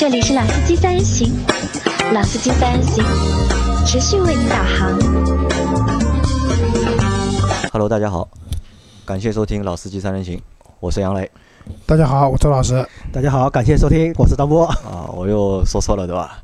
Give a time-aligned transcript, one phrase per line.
[0.00, 1.30] 这里是老司机三人行，
[2.14, 3.04] 老司机三人行，
[3.84, 4.98] 持续为您导航。
[7.70, 8.26] Hello，大家好，
[9.04, 10.40] 感谢收听老司机三人行，
[10.80, 11.30] 我是杨磊
[11.84, 12.82] 大家好，我周老师。
[13.12, 14.64] 大家好，感谢收听，我是张波。
[14.64, 16.38] 啊，我又说错了对吧？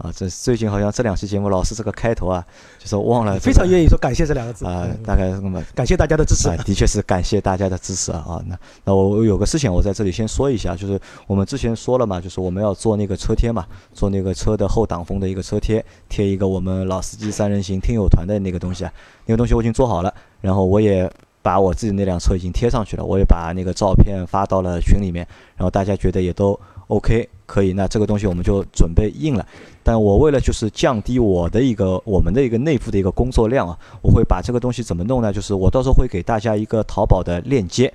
[0.00, 2.44] 啊，这最近好像这两期节目老是这个开头啊，
[2.78, 6.56] 就是忘了、非常愿意说感谢这两个字啊、嗯大概那么感谢大家的支持啊，。
[6.64, 8.42] 的确是感谢大家的支持啊啊！
[8.46, 18.92] 那那我我有个事情我在这里先说一下，就是我们之前说了嘛，就是我们要做那个车贴嘛，做那个车的后挡风的一个车贴，贴一个我们老司机三人行听友团的那个东西啊，
[19.26, 21.10] 那个东西我已经做好了，然后我也
[21.42, 25.26] 把我自己那辆车已经贴上去了，我也把那个照片发到了群里面，
[25.56, 29.46] 然后大家觉得也都 OK 可以，那这个东西我们就准备印了。
[29.82, 35.32] 但我为了就是降低我的一个我们的一个内部的一个工作量啊，我会把这个东西怎么弄呢？
[35.32, 37.92] 就是我到时候会给大家一个淘宝的链接，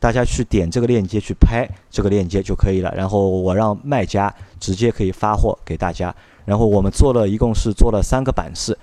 [0.00, 2.92] 大家去点这个链接去拍这个链接就可以了。
[2.96, 6.14] 然后我让卖家直接可以发货给大家。
[6.44, 8.76] 然后我们做了一共是做了三个版式，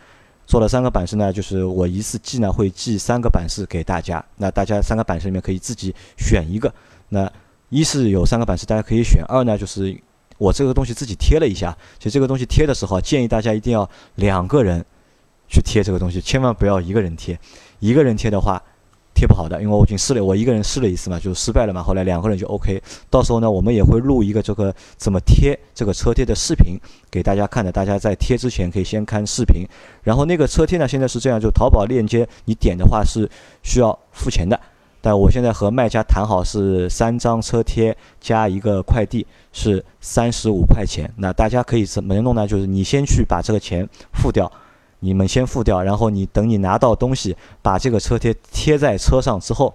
[0.45, 4.23] 做了三个版式呢，就是我一次寄呢会寄三个版式给大家。
[4.37, 6.73] 那大家三个版式里面可以自己选一个。
[7.09, 7.29] 那
[7.69, 9.93] 一是有三个版式大家可以选，二呢就是
[10.39, 14.83] 我这个东西自己贴了一下，其实这个东西贴的时候，建议大家一定要两个人
[15.47, 17.37] 去贴这个东西，千万不要一个人贴。
[17.79, 18.61] 一个人贴的话，
[19.13, 21.83] 贴不好的，因为我已经试了，我一个人试了一次嘛，就失败了嘛。
[21.83, 22.81] 后来两个人就 OK。
[23.09, 26.79] 到时候呢，我们也会录一个这个怎么贴这个车贴的视频
[27.11, 27.69] 给大家看的。
[27.69, 29.65] 大家在贴之前可以先看视频。
[30.03, 33.29] 然后那个车贴呢，现在是这样，就淘宝链接你点的话是
[33.61, 34.57] 需要付钱的。
[35.01, 41.09] 但我现在和卖家谈好是三张车贴加一个快递是三十五块钱。
[41.17, 42.47] 那大家可以怎么弄呢？
[42.47, 44.51] 就是你先去把这个钱付掉，
[44.99, 49.73] 你们先付掉，然后你等你拿到东西，把这个车贴贴在车上之后，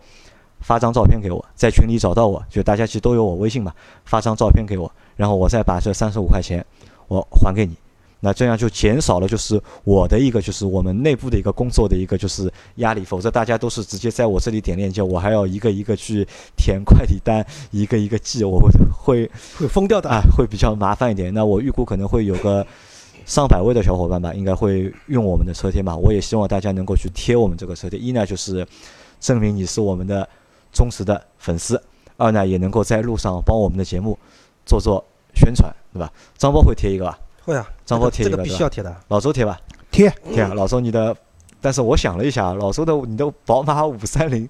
[0.61, 3.73] 发张照片给我，在群里找到我，就大家其实都有我微信嘛，
[4.05, 6.65] 发张照片给我，然后我再把这三十五块钱
[7.09, 7.75] 我还给你。
[8.25, 16.27] 那这样就减少了，就是我的一个，就是我们内部的一个工作的一个就是压力，否则大家都是直接在我这里点链接，我还要一个一个去
[16.57, 21.35] 填快递单，一个一个寄，我会会会疯掉的啊，会比较麻烦一点。
[21.35, 22.67] 那我预估可能会有个
[23.27, 25.95] 上百位的小伙伴吧，应该会用我们的车贴吧。
[25.95, 28.67] 我也希望大家能够去贴我们这个车贴，一呢就是
[29.21, 30.27] 证明你是我们的
[30.73, 31.79] 忠实的粉丝，
[32.17, 34.19] 二呢也能够在路上帮我们的节目
[34.65, 35.05] 做做
[35.35, 36.11] 宣传，对吧？
[36.39, 37.19] 张波会贴一个吧？
[37.45, 38.95] 会啊，张波贴一这个必须要贴的。
[39.09, 39.61] 老周贴吧？
[39.91, 41.15] 贴贴啊，老周你的，
[41.65, 44.47] 但是我想了一下，老周的你的宝马五三零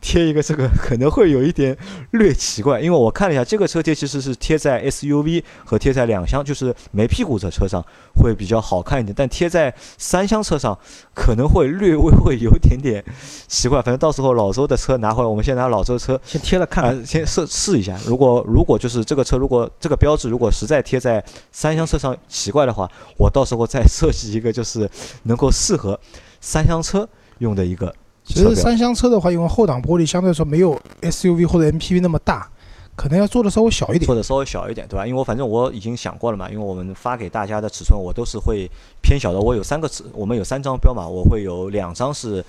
[0.00, 1.76] 贴一个这个可能会有一点
[2.10, 7.80] 略奇怪，因为我看了一下，这个车贴其实是贴在 SUV 和贴在两厢，就是没屁股的车上
[8.16, 10.76] 会比较好看一点，但贴在三厢车上
[11.14, 13.04] 可能会略微会有点点
[13.46, 13.80] 奇怪。
[13.80, 17.96] 反正到时候老周的车拿回来，我们先拿老周车先贴了看，先试试一下。
[18.04, 24.90] 如果如果就是这个车，如果这个标志如果实在贴在三厢车上奇怪的话，我到时候再设计一个就是
[25.22, 25.98] 能够适合
[26.46, 27.08] 三厢车
[27.38, 27.92] 用的一个。
[28.24, 32.48] 其实三厢车的话，因为后挡玻璃相对来说没有 SUV 或者 MPV 那么大，
[32.94, 34.14] 可能要做的稍微小一点做。
[34.14, 35.04] 的稍微小一点，对吧？
[35.04, 38.70] 因为我反正我已经想过了嘛，因为我们发给大家的尺寸我都是会
[39.02, 39.40] 偏小的。
[39.40, 42.44] 我有三个尺，我们有三张标嘛，我会有两张是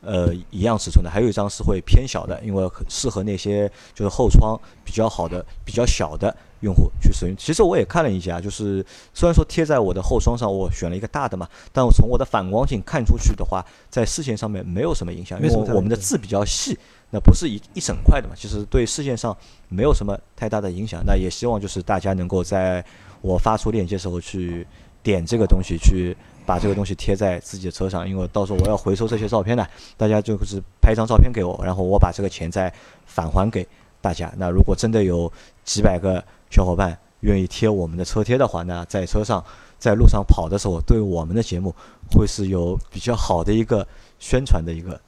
[0.00, 7.36] 呃一样尺寸的，还有一张是会偏小的，因为适合那些就是后窗比较好的、比较小的用户去使用。
[7.36, 8.84] 其实我也看了一下，就是
[9.14, 16.78] 虽然说贴在我的后窗上，我选了一个大的嘛，但我从我的反光镜看出去的话，在视线上面没有什么影响，因为我们的字比较细。
[17.10, 19.34] 那不是一一整块的嘛，其实对视线上
[19.68, 21.02] 没有什么太大的影响。
[21.06, 22.84] 那也希望就是大家能够在
[23.20, 24.66] 我发出链接时候去
[25.04, 29.64] 点这个东西，去把这个东西贴在自己的车上，因为到时候我要回收这些照片呢，
[29.96, 32.72] 大家就是拍一张照片给我，然后我把这个钱再
[33.06, 33.64] 返还给
[34.00, 34.32] 大家。
[34.36, 35.32] 那如果真的有
[35.64, 39.44] 几百个小伙伴愿意贴我们的车贴的话，那在车上
[39.78, 41.74] 在路上跑的时候，对我们的节目
[42.12, 43.86] 会是有比较好的一个
[44.18, 45.00] 宣传的一个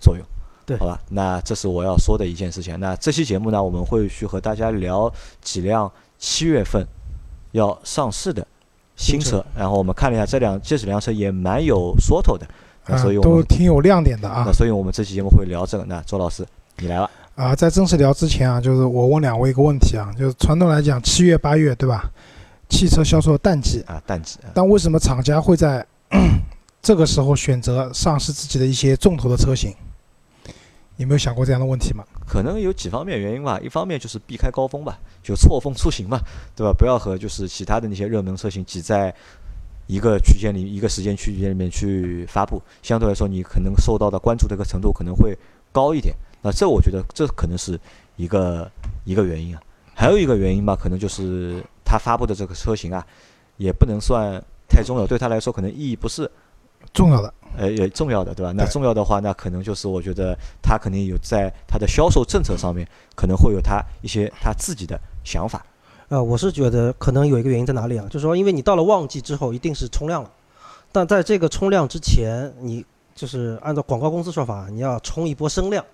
[0.00, 0.24] 作用。
[0.66, 2.80] 对好吧，那这是我要说的一件事情。
[2.80, 5.12] 那这期节目呢，我们会去和大家聊
[5.42, 6.82] 几辆七月份
[7.52, 8.46] 要上市的
[8.96, 12.46] 新车新车，然后我们看了一下这辆这几辆车也蛮有说头的，
[12.96, 15.84] 所以，我们都挺有亮点的啊那所以我们这期节目会聊这个。
[15.84, 16.46] 那周老师
[16.78, 17.54] 你来了，啊！
[17.54, 22.08] 在正式聊之前啊，就是我问两位一个问题啊，就是传统来讲，七月八月对吧？
[22.68, 25.84] 汽车销售淡季，啊，淡季啊，但为什么厂家会在
[26.80, 29.74] 这个时候选择上市自己的一些重头的车型？
[30.96, 32.04] 有没有想过这样的问题吗？
[32.24, 36.20] 可能有几方面原因吧，一方面就是避开高峰吧，就错峰出行嘛，
[36.54, 36.72] 对吧？
[36.72, 39.12] 不要和就是其他的那些热门车型挤在
[39.88, 45.36] 一个区间里、一个时间区间里面去发布，相对来说你可能受到的关注的一个程度可能会
[45.72, 46.14] 高一点。
[46.44, 47.80] 那这我觉得这可能是
[48.16, 48.70] 一个
[49.04, 49.62] 一个原因啊。
[49.94, 53.06] 还有一个原因吧，可能就是它它发布的这个车型啊，
[53.56, 56.28] 也不能算太重要，对他来说可能意义不是
[56.92, 57.32] 重要的。
[57.56, 58.50] 呃也重要的，对吧？
[58.56, 65.64] 那重要的话，那可能就是我觉得他肯定有在他的销售政策上面可能会有他一些他自己的想法。
[66.08, 68.04] 呃，我是觉得可能有一个原因在哪里啊？
[68.10, 70.30] 就是说，因为你到了旺季之后，一定是冲量了，
[70.90, 75.84] 但在这个冲量之前，你就是按照广告公司说法，你要冲一波声量。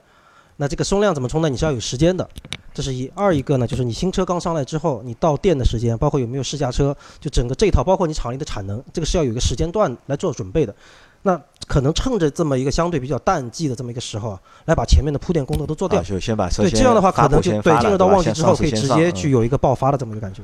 [0.60, 1.48] 那这个声量怎么冲呢？
[1.48, 2.28] 你是要有时间的，
[2.74, 3.10] 这是一。
[3.14, 10.74] 二一个呢，就是你新车刚上来之后，你到店的时间，包括有没有试驾车，就整个这一套，包括你厂里的产能，这个是要有一个时间段来做准备的。
[11.22, 16.02] 那可能趁着这么一个相对比较淡季的这么一个时候啊，来把前面的铺垫工作都做掉啊，。
[16.02, 20.42] 就先把车对，这样的话可能就对进入到旺季之后可以直接去有一个爆发的这么一个感觉。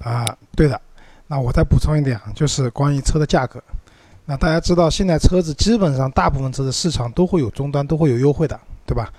[0.00, 0.80] 啊，对的。
[1.28, 3.62] 那我再补充一点啊，就是关于车的价格。
[4.24, 9.12] 那大家知道，现在车子基本上大部分车子市场都会有终端，都会有优惠的，对吧？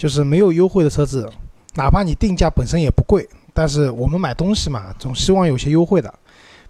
[0.00, 1.30] 就是没有优惠的车子，
[1.74, 6.10] 哪怕你定价本身也不贵，但是我们买东西嘛，总希望有些优惠的。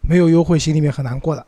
[0.00, 1.46] 没有优惠，心里面很难过的。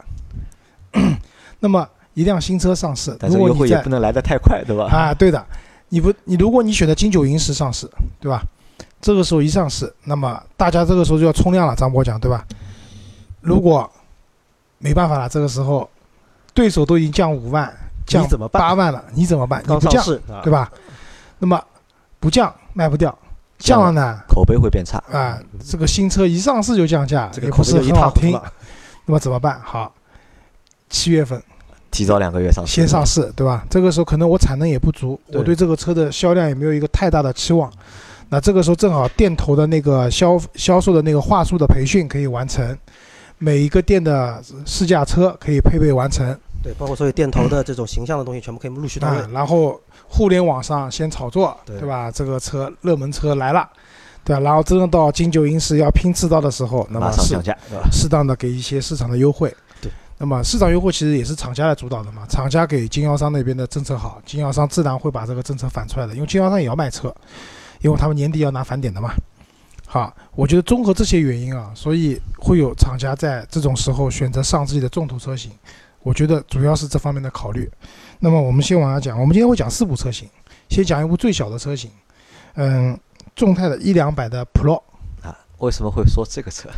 [1.58, 1.84] 那么
[2.14, 4.84] 一辆新车上市，但是优惠也不能来得太快，对吧？
[4.92, 5.44] 啊，对的，
[5.88, 7.90] 你不，你如果你选择金九银十上市，
[8.20, 8.44] 对吧？
[9.00, 12.46] 这个时候一上市，那么大家这个时候就要冲量了，张博讲对吧？
[13.40, 13.90] 如果
[14.78, 15.90] 没办法了，这个时候
[16.54, 17.74] 对手都已经降五万、
[18.06, 19.60] 降八万了，你怎么办？
[19.66, 20.04] 你不降，
[20.44, 20.70] 对吧？
[21.40, 21.60] 那么
[22.22, 23.12] 不降卖不掉，
[23.58, 24.16] 降了呢？
[24.28, 25.02] 口碑会变差。
[25.10, 25.36] 啊，
[25.68, 28.40] 这个新车一上市就降价，这个也不是口碑一很好听。
[29.06, 29.60] 那么怎么办？
[29.64, 29.92] 好，
[30.88, 31.42] 七月份
[31.90, 33.66] 提早两个月上市，先上市，对吧？
[33.68, 37.68] 这个时候可能我产能也不足，对我对这个车的销量也没有一个太大的期望。
[38.28, 42.78] 那这个时候正好店头的那个销销售的那个话术的培训可以完成，
[43.38, 49.28] 每一个店的试驾车可以配备完成对，包括所有店头的这种形象的东西，全部可以陆续到位啊。。
[49.32, 52.10] 然后互联网上先炒作，对对吧？
[52.10, 53.68] 这个车热门车来了，
[54.24, 54.40] 对吧？
[54.40, 57.88] 然后真正到金九银十要拼刺刀的时候，那么是马上降价，对吧？
[57.90, 59.54] 适当的给一些市场的优惠。
[59.80, 67.12] 对，那么市场优惠其实也是厂家来主导的嘛，厂家给经销商那边的政策好，经销商自然会把这个政策反出来的，因为经销商也要卖车，
[67.80, 69.12] 因为他们年底要拿返点的嘛。
[69.84, 75.52] 好，我觉得综合这些原因啊，所以会有厂家在这种时候选择上自己的重头车型，
[76.02, 77.70] 我觉得主要是这方面的考虑。
[78.18, 80.28] 那么我们先往下讲，我们今天会讲四部车型，
[80.68, 81.90] 先讲一部最小的车型，
[82.54, 82.98] 嗯，
[83.34, 84.82] 众泰的一两百的 Pro，
[85.22, 86.68] 啊，为什么会说这个车？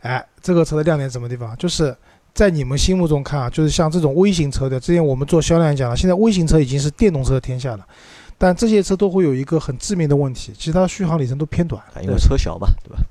[0.00, 1.56] 哎，这个车的亮点什么地方？
[1.56, 1.94] 就是
[2.32, 7.86] 在你们心目中看啊，就是像这种微型车的，之前我们做销量讲了，现在微型车已经是电动车的天下了，
[8.38, 11.82] 但这些车都会有一个很致命的问题，其实它的续航里程都偏短。
[11.94, 13.02] 啊因为车小嘛，对吧？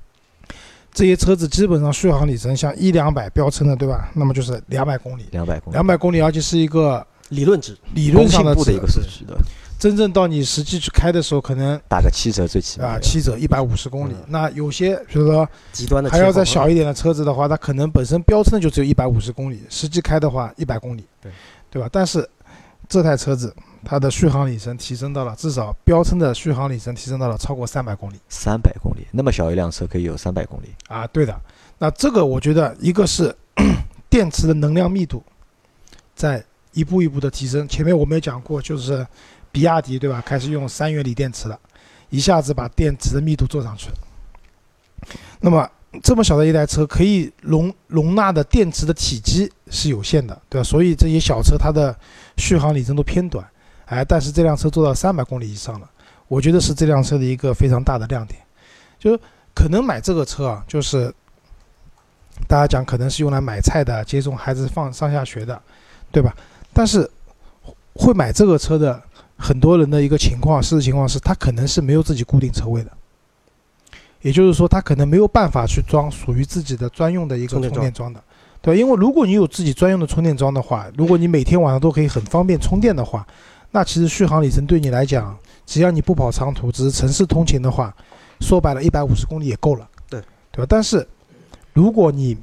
[0.92, 4.10] 这些车子基本上续航里程像一两百标称的，对吧？
[4.14, 9.42] 那么就是两百公里，两百公里，两百公里，而且是一个理论值，理论上的一个数据，对吧？
[9.78, 14.14] 真正到你实际去开的时候，可能打个七折最起码啊七折一百五十公里。
[14.26, 21.32] 那有些比如说极端的还要再小一点的车子的话，它可能本身标称的就只有一百五十公里，实际开的话一百公里，对
[21.70, 21.88] 对吧？
[21.90, 22.28] 但是
[22.90, 23.54] 这台车子
[23.84, 31.40] 它的续航里程提升到了至少标称的续航里程提升到了超过三百公里三百公里，那么小一辆车可以有三百公里，啊，对的。
[31.78, 33.34] 那这个我觉得一个是
[34.10, 35.22] 电池的能量密度
[36.14, 39.06] 在一步一步的提升，前面我们也讲过，就是
[39.50, 41.58] 比亚迪对吧，开始用三元锂电池了，
[42.10, 43.94] 一下子把电池的密度做上去了。
[45.40, 45.68] 那么
[46.02, 50.62] 这么小的一台车，可以容容纳的电池的体积是有限的，对吧？
[50.62, 51.96] 所以这些小车它的
[52.36, 53.44] 续航里程都偏短，
[53.90, 55.90] 哎，但是这辆车做到三百公里以上了，
[56.28, 58.40] 我觉得是这辆车的一个非常大的亮点。
[58.98, 59.20] 就是
[59.54, 61.12] 可能买这个车啊，就是
[62.46, 65.60] 大家讲可能是用来买菜的、接送孩子放上下学的，
[66.12, 66.34] 对吧？
[66.72, 67.10] 但是
[67.94, 69.02] 会买这个车的
[69.36, 72.90] 很多人的一个情况，事实情况是他可能是没有自己固定车位的，
[74.20, 78.22] 也就是说他可能没有办法去装属于自己的专用的一个充电桩的，
[78.62, 83.26] 对，因为如果你有自己专用的充电桩的话，如果你每天晚上都可以很方便充电的话，
[83.70, 87.94] 那其实续航里程对你来讲，只要你不跑长途，只是城市通勤的话，
[88.40, 90.66] 说白了，一百五十公里也够了，对对吧？
[90.68, 91.06] 但是
[91.72, 92.36] 如果你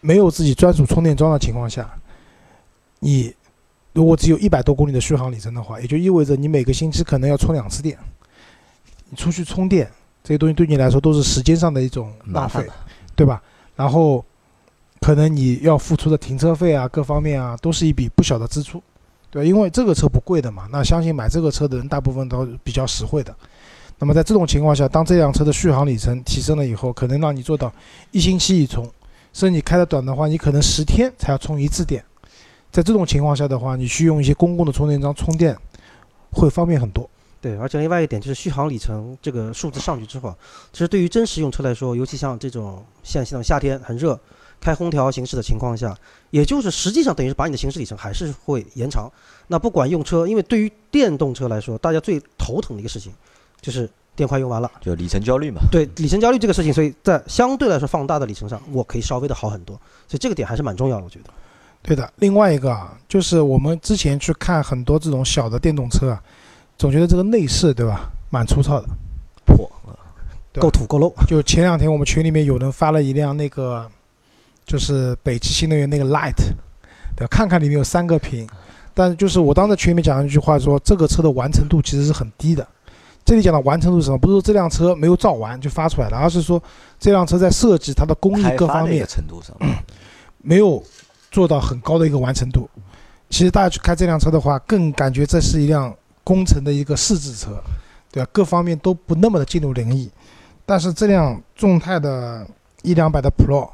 [0.00, 1.92] 没有自己专属充电桩的情况下，
[3.00, 3.34] 你
[3.92, 7.98] 如果只有一百多公里的续航里程的话，也就意味着你每个星期可能要充两次电。
[9.10, 9.90] 你出去充电
[10.22, 12.66] 这些东西对你来说都是时间上的一种浪费。
[13.16, 13.40] 对吧？
[13.76, 14.24] 然后
[15.00, 18.82] 可能你要付出的停车费啊，各方面啊，都是一笔不小的支出，
[19.34, 19.46] 对？
[19.46, 23.34] 因为这个车不贵的嘛，那相信买这个车的人大部分都比较实惠的。
[23.98, 27.72] 那么在这种情况下，当这辆车的续航里程提升了以后，可能让你做到
[28.10, 28.84] 一星期一充，
[29.32, 32.04] 甚至你开的短的话，你可能十天才要充一次电。
[32.72, 35.56] 在这种情况下的话，你去用一些公共的充电桩充电，
[36.32, 37.08] 会方便很多。
[37.40, 40.34] 对，而且另外一点就是续航里程这个数字上去之后，
[40.72, 44.18] 其实对于真实用车来说，尤其像这种像像夏天很热，
[44.64, 45.94] 开空调行驶的情况下，
[46.30, 49.12] 也就是实际上等于是把你的行驶里程还是会延长。
[49.46, 53.12] 那不管用车，因为对于电动车来说，大家最头疼的一个事情
[53.60, 54.70] 就是电快用完了。
[54.80, 55.60] 就里程焦虑嘛。
[55.70, 59.76] 对里程焦虑这个事情，所以在相对来说放大的里程上，我可以稍微的好很多。
[60.08, 61.30] 所以这个点还是蛮重要的，我觉得。
[61.82, 66.22] 对的，另外一个啊，就是我们之前去看很多这种小的电动车啊，
[66.78, 68.88] 总觉得这个内饰对吧，蛮粗糙的，
[69.44, 69.92] 破啊，
[70.58, 71.12] 够土够 low。
[71.26, 73.86] 就前两天我们群里面有人发了一辆那个，
[74.64, 76.34] 就是北汽新能源那个 Light，
[77.16, 77.26] 对吧？
[77.30, 78.48] 看看里面有三个屏，
[78.92, 82.66] 但是就是我当时群里面讲了一句话说，这个车的完成度其实是很低的。
[83.24, 84.18] 这里讲的完成度是什么？
[84.18, 86.62] 不是说这辆车没有造完就发出来了，而是说
[87.00, 89.56] 这辆车在设计它的工艺各方面程度上，
[90.42, 90.82] 没有
[91.30, 92.68] 做到很高的一个完成度。
[93.30, 97.58] 其实大家去开这辆车的话，更感觉这是一辆工程的一个试制车，
[98.12, 98.28] 对吧？
[98.30, 100.10] 各方面都不那么的尽如人意。
[100.66, 102.46] 但是这辆众泰的
[102.82, 103.68] 一两百的 Pro，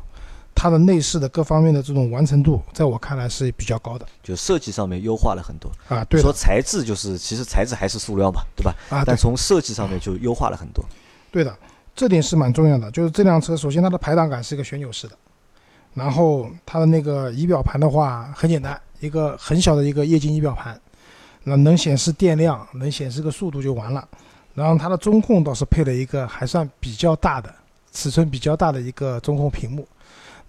[0.62, 5.73] 它的内饰的各方面的这种完成度，在我看来是比较高的就设计上面优化了很多。
[5.88, 6.05] 啊。
[6.05, 8.75] 对说材质就是，其实材质还是塑料嘛，对吧？
[8.90, 10.85] 啊，但从设计上面就优化了很多。
[11.31, 11.57] 对的，
[11.97, 12.90] 这点是蛮重要的。
[12.90, 15.17] 就是这辆车，首先它的排档杆是一个旋钮式的，
[15.95, 20.79] 然后它的那个仪表盘的话很简单，一个很小的一个液晶仪表盘，
[21.43, 24.07] 那能显示电量，能显示个速度就完了。
[24.52, 27.50] 然后它的中控倒是配了一个还算比较大的、
[27.93, 29.88] 尺寸比较大的一个中控屏幕，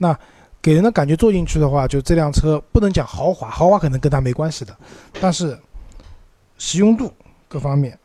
[0.02, 0.18] 那
[0.64, 4.76] 给人的感觉坐进去的话，就这辆车不能讲豪华，豪华可能跟它没关系的，
[5.22, 5.56] 但是
[6.58, 7.14] 实用度
[7.48, 7.96] 各方面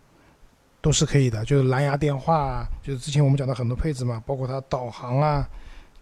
[0.82, 5.48] 都是可以的，就是蓝牙电话啊，就是之前我们讲的很多配置嘛，包括它导航啊、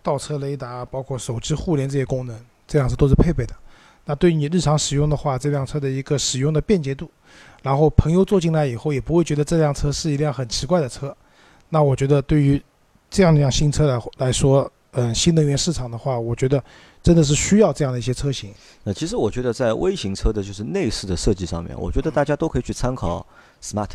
[0.03, 2.37] 倒车雷达，包括手机互联这些功能，
[2.67, 3.55] 这辆车都是配备的。
[4.05, 7.09] 那对于你日常使用的话，这辆车的一个使用的便捷度，
[7.63, 11.17] 然后朋友坐进来以后也不会觉得这辆车是一辆很奇怪的车。
[11.69, 12.61] 那我觉得对于
[13.09, 16.63] 这样一辆新车来来说，嗯，新能源市场的话，我觉得
[17.03, 18.53] 真的是需要这样的一些车型。
[18.83, 23.27] 那其实我觉得在微型车的就是内饰的设计上面，我觉得大家都可以去参考
[23.63, 23.91] Smart，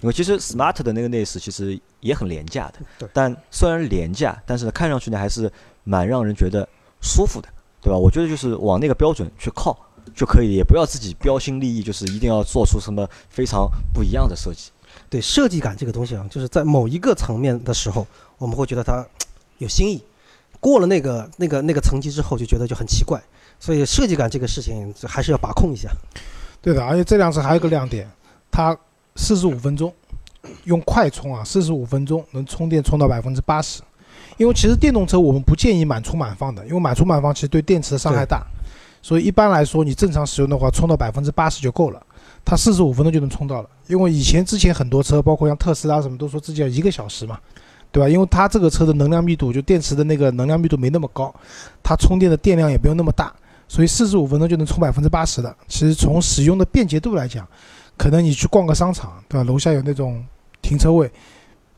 [0.00, 5.50] 因为其实 Smart 的那个内饰其实也很廉价的对，但虽然廉价，但是呢看上去呢还是
[5.82, 6.68] 蛮让人觉得
[7.02, 7.48] 舒服的，
[7.80, 7.98] 对吧？
[7.98, 9.76] 我觉得就是往那个标准去靠
[10.14, 14.70] 就可以，也不要自己标新立异，就是一定要做出什么非常不一样的设计。
[15.10, 18.06] 对设计感这个东西啊，就是在某一个层面的时候，
[18.38, 19.04] 我们会觉得它
[19.58, 19.98] 有新意；
[20.64, 23.22] 过了那个那个那个层级之后，就觉得就很奇怪。
[23.60, 25.90] 所以设计感这个事情还是要把控一下。
[26.62, 28.10] 对的，而且这辆车还有一个亮点，
[28.50, 28.74] 它
[29.14, 29.92] 四十五分钟
[30.64, 33.82] 用快充啊，四十五分钟能充电充到百分之八十。
[34.38, 38.42] 因为其实电动车我们不建议满充满放的，因为满充满放其实对电池的伤害大，
[39.02, 42.02] 所以一般来说你正常使用的话，充到百分之八十就够了。
[42.42, 47.38] 它四十五分钟就能充到了，因为以前之前很多车，包括像特斯拉什么，都说自己要一个小时嘛，
[47.94, 48.08] 对吧？
[48.08, 51.32] 因为它这个车的能量密度，就电池的那个能量密度没那么高，
[51.80, 53.32] 它充电的电量也不用那么大，
[53.68, 55.54] 所以四十五分钟就能充百分之八十的。
[55.68, 57.46] 其实从使用的便捷度来讲，
[57.96, 59.44] 可能你去逛个商场，对吧？
[59.44, 60.24] 楼下有那种
[60.60, 61.08] 停车位，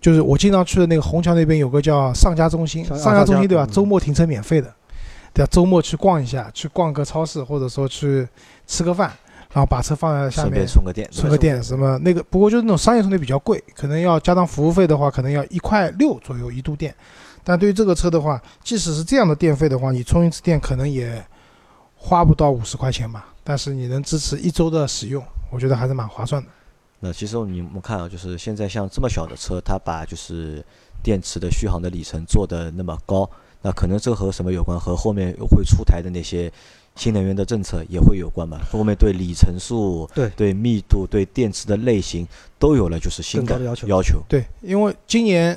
[0.00, 3.66] 就是我经常去的那个虹桥那边有个叫上家中心，上上家中心对吧？
[3.68, 4.72] 嗯周末停车免费的，
[5.34, 5.48] 对吧？
[5.52, 8.26] 周末去逛一下，去逛个超市，或者说去
[8.66, 9.12] 吃个饭，
[9.52, 16.94] 然后把车放在下面充个电，充个电什么那个，不过就是那种商业充电比较贵，可能要加上服务费的话，可能要一块六左右一度电。
[17.42, 21.24] 但对于这个车的话，即使是这样的电费的话，你充一次电可能也
[21.94, 23.32] 花不到五十块钱吧。
[23.44, 26.48] 但是你能支持一周的使用，我觉得还是蛮划算的。
[26.98, 30.64] 那其实你们看啊，就是现在像这么小的车，它把就是
[31.02, 33.30] 电池的续航的里程做的那么高，
[33.62, 34.76] 那可能这和什么有关？
[34.80, 36.52] 和后面会出台的那些
[36.96, 38.60] 新能源的政策也会有关吧？
[38.70, 42.26] 后面对里程数、对对密度、对电池的类型
[42.58, 44.20] 都有了就是新的要求要求。
[44.28, 45.56] 对，因为今年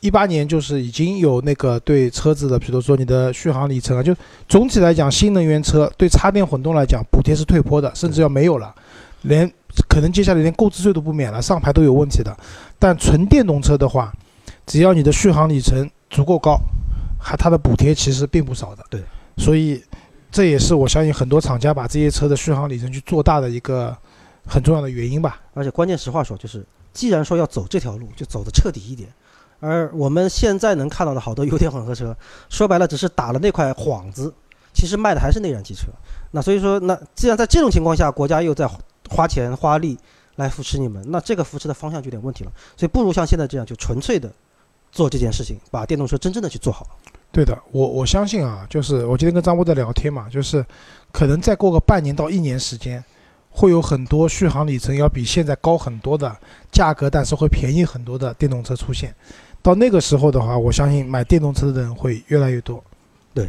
[0.00, 4.14] 一八年就是已经有那个对车子的，比如说你的续航里程啊，就
[4.48, 8.74] 总体来讲，新能源车对插电混动来讲，补贴是退坡的，甚至要没有了，
[9.22, 9.50] 连
[9.88, 12.36] 可能接下来连购置税都不免了，上牌都有问题的。
[12.78, 14.12] 但纯电动车的话，
[14.66, 16.58] 只要你的续航里程足够高，
[17.20, 18.82] 还它的补贴其实并不少的。
[18.88, 19.02] 对，
[19.36, 19.82] 所以
[20.30, 23.96] 这也是我相信很多厂家把这些车的续航里程去做大的一个
[24.46, 25.40] 很重要的原因吧。
[25.54, 29.12] 而且关键实话说，就是既然说要走这条路，就走的彻底一点。
[29.58, 32.16] 而我们现在能看到的好多油电混合车，
[32.48, 34.32] 说白了只是打了那块幌子，
[34.72, 35.88] 其实卖的还是内燃机车。
[36.30, 38.66] 那所以说，那既然在这种情况下，国家又在
[39.10, 39.98] 花钱花力
[40.36, 42.52] 来扶持你们，那这个扶持的方向就有点问题了。
[42.76, 44.32] 所以不如像现在这样，就纯粹的
[44.90, 46.86] 做这件事情，把电动车真正的去做好。
[47.32, 50.64] 对的，我我相信啊，就是我今天跟张波在聊天嘛，就是
[51.12, 53.02] 可能再过个半年到一年时间，
[53.50, 56.36] 会有很多续航里程要比现在高很多的
[56.72, 59.14] 价格，但是会便宜很多的电动车出现。
[59.62, 62.82] 到那个时候的话，我相信买电动车的人会越来越多。
[63.32, 63.48] 对，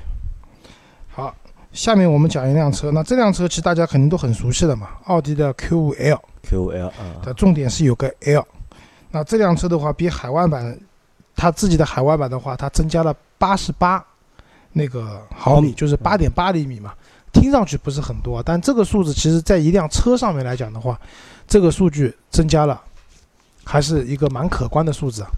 [1.10, 1.36] 好，
[1.72, 6.20] 下面我们讲一辆车，那这辆车其实大家肯定都很熟悉的嘛，奥迪的 Q5L。
[6.44, 8.44] QL 啊，的重点是有个 L。
[9.12, 10.76] 那这辆车的话，比海外版
[11.42, 14.06] 它自己的海外版的话，它增加了八十八
[14.74, 16.94] 那个毫米，就是八点八厘米嘛。
[17.34, 21.00] 听上去不是很多，但这个数字其实在一辆车上面来讲的话，
[21.48, 22.80] 这个数据增加了，
[23.64, 25.32] 还是一个蛮可观的数字啊。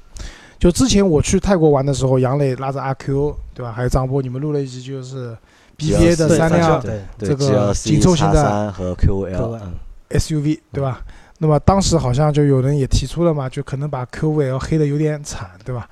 [0.59, 5.33] 就之前我去泰国玩的时候，杨磊拉着阿 Q 对吧，还有张波，你们录了一集就是
[5.77, 6.83] BBA 的三辆
[7.17, 9.73] 这个紧凑型的三和嗯
[10.09, 11.01] SUV 对吧？
[11.43, 15.89] 那么当时好像就有人也提出了嘛，就可能把 Q5L 黑的有点惨，对吧？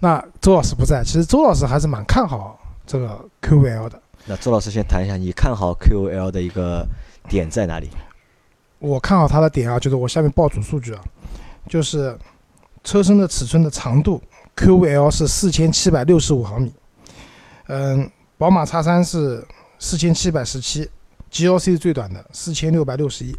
[0.00, 4.00] 那周老师不在，其实周老师还是蛮看好这个 Q5L 的。
[4.24, 6.88] 那周老师先谈一下，你看好 QL 的一个
[7.28, 7.90] 点在哪里？
[8.78, 11.04] 我看好它的点啊，就是我下面报组数据啊，
[11.68, 12.18] 就是
[12.82, 14.22] 车身的尺寸的长度
[14.56, 16.72] ，Q5L 是四千七百六十五毫米，
[17.66, 19.46] 嗯，宝马叉三是
[19.78, 20.88] 四千七百十七
[21.30, 23.36] ，GLC 是最短的，四千六百六十一。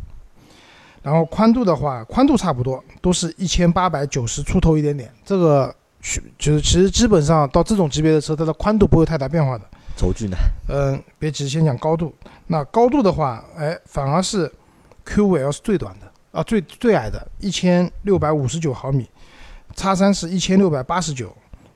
[1.06, 5.14] 然后宽度的话，宽度差不多，都是一千八百九十出头一点点。
[5.24, 9.64] 这个去就是其实基本上到这种级别的车，它的宽度不会太大变化的。
[9.96, 10.36] 轴距呢？
[10.68, 12.12] 嗯，别急，先讲高度。
[12.48, 14.52] 那高度的话，哎，反而是
[15.06, 19.08] Q5L 是最短的啊，最最矮的，一千六百五十九毫米，
[19.76, 21.32] 叉三是一千六百八十九，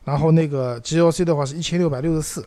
[0.06, 2.44] 然后那个 GLC 的话是一千六百六十四，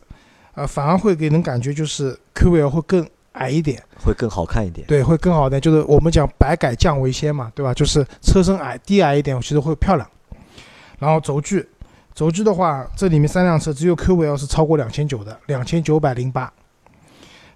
[0.53, 4.87] 啊，反而会给人感觉就是 Q5L 会更矮一点，会更好看一点。
[4.87, 5.61] 对，会更好一点。
[5.61, 7.73] 就是我们讲百改降为先嘛，对吧？
[7.73, 10.09] 就是车身矮低矮一点，其实会漂亮。
[10.99, 11.67] 然后轴距，
[12.13, 16.51] 轴距的话，这里面三辆车只有 Q5L 是超过两千九的，两千九百零八。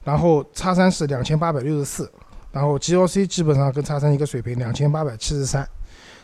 [0.04, 2.12] 然后叉三是两千八百六十四，
[2.52, 5.68] 然后 GLC 基本上跟叉三一个水平，两千八百七十三。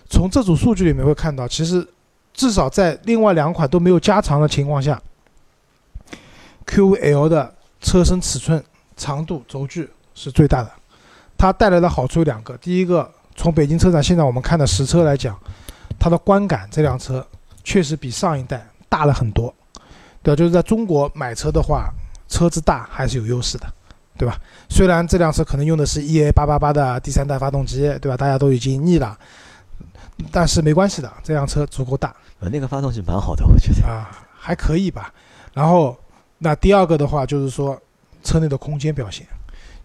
[0.09, 1.85] 从这组数据里面会看到，其实
[2.33, 5.01] 至少在另外两款都没有加长的情况下
[6.65, 8.63] ，Q5L 的车身尺寸、
[8.95, 10.71] 长度、轴距是最大的。
[11.37, 15.37] 它带来的好处有两个，第一个，从北京车展现在我们看的实车来讲，
[15.99, 17.25] 它的观感这辆车
[17.63, 19.53] 确实比上一代大了很多，
[20.21, 20.35] 对吧？
[20.37, 21.91] 就是在中国买车的话，
[22.27, 23.67] 车子大还是有优势的，
[24.17, 24.39] 对吧？
[24.69, 28.15] 虽然这辆车可能用的是 EA 八八八的第三代发动机，对吧？
[28.15, 29.17] 大家都已经腻了，
[30.31, 33.87] 但是没关系的，这辆车足够大呃，那个发动机蛮好的，我觉得。
[33.87, 35.13] 啊，还可以吧。
[35.53, 35.97] 然后，
[36.37, 37.79] 那第二个的话就是说
[38.23, 39.27] 车内的空间表现。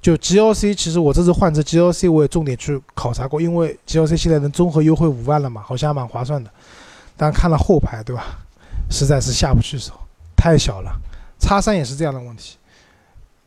[0.00, 6.48] 就 GLC，其实我这次换车 GLC 我也重点去考察过，因为 GLC 现在能综合优惠五万了嘛，好像还蛮划算的。
[7.16, 8.38] 但看了后排，对吧？
[8.90, 9.92] 实在是下不去手，
[10.36, 10.92] 太小了。
[11.40, 12.56] 叉三也是这样的问题，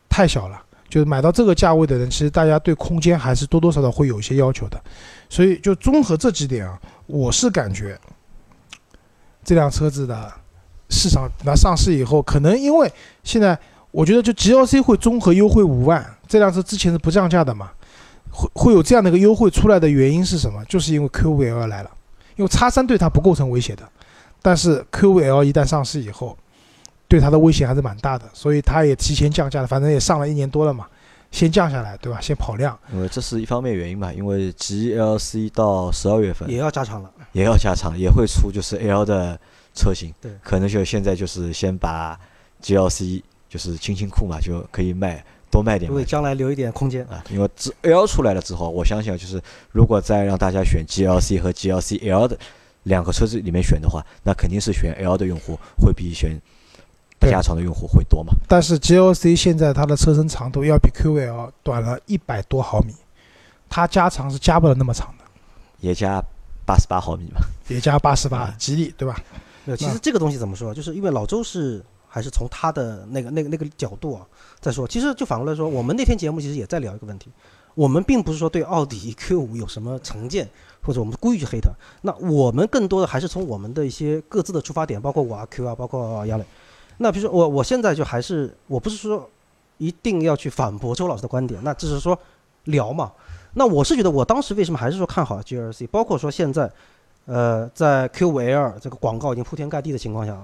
[0.09, 0.61] 太小了。
[0.89, 4.77] 就是买到这个价位的人，其实大家对空间还是多多少少会有一些要求的。
[5.29, 6.77] 所以就综合这几点啊，
[7.07, 7.97] 我是感觉
[9.41, 10.29] 这辆车子的
[10.89, 12.91] 市场那上市以后，可能因为
[13.23, 13.57] 现在
[13.91, 17.71] 我觉得就 GLC 会综合优惠五万，这辆车之前是不降价的嘛，
[18.29, 20.63] 会会有这样的一个优惠出来的原因是什么？
[20.65, 21.91] 就是因为 Q5L 来了，
[22.37, 23.83] 因为叉三对它不构成威胁的，
[24.41, 26.37] 但是 Q5L 一旦上市以后，
[27.07, 30.87] 对它的威胁还是蛮大的，所以它也提前降价了，反正也上了一年多了嘛，
[31.31, 32.19] 先降下来，对吧？
[32.21, 37.11] 先跑量，因为这是一方面原因吧，因为 GLC 到十二月份也要加长了。
[37.33, 39.39] 也要加长，也会出就是 L 的
[39.73, 42.19] 车型，对可能就现在就是先把
[42.61, 46.05] GLC 就是清清库嘛，就可以卖多卖点为。
[46.05, 47.05] 将来留一点空间。
[47.07, 49.41] 啊，因为之 L 出来了之后，我相信啊，就是
[49.73, 52.39] 如果再让大家选 GLC 和 GLC L 的
[52.83, 56.39] 两个车子里面选的话，那肯定是选 L 的用户会比选
[57.19, 58.33] 对加长的用户会多嘛。
[58.47, 62.95] 但是 GLC 现在它的车身长度要比 Q5L 短了一百多毫米，
[63.69, 65.25] 它加长是加不了那么长的，
[65.81, 66.23] 也加
[66.65, 67.41] 八十八毫米嘛。
[67.67, 69.21] 也加八十八啊，吉利对吧？
[69.65, 74.27] 没有，其实这个东西怎么说，就是因为老周是还是从他的那个那个那个角度啊
[74.59, 74.85] 再说。
[74.85, 77.31] 其实就反过来说，我们那天节目其实也在聊一个问题，
[77.73, 80.49] 我们并不是说对奥迪 Q 五有什么成见，
[80.83, 81.71] 或者我们故意去黑它。
[82.01, 86.45] 那我们更多的还是从我们的一些各自的出发点，包括我啊 Q 啊，包括杨磊。
[86.97, 89.29] 那比如说我我现在就还是我不是说
[89.77, 92.19] 一定要去反驳周老师的观点，那只是说
[92.65, 93.11] 聊嘛。
[93.53, 96.69] 那我是觉得我当时为什么还是说看好 GLC，包括说现在。
[97.27, 100.35] 呃，在 Q 五 L 这个广告已经铺天盖地的情况下，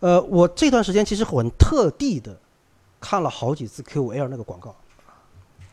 [0.00, 2.36] 呃，我这段时间其实很特地的
[3.00, 4.74] 看了好几次 Q5L 那个广告，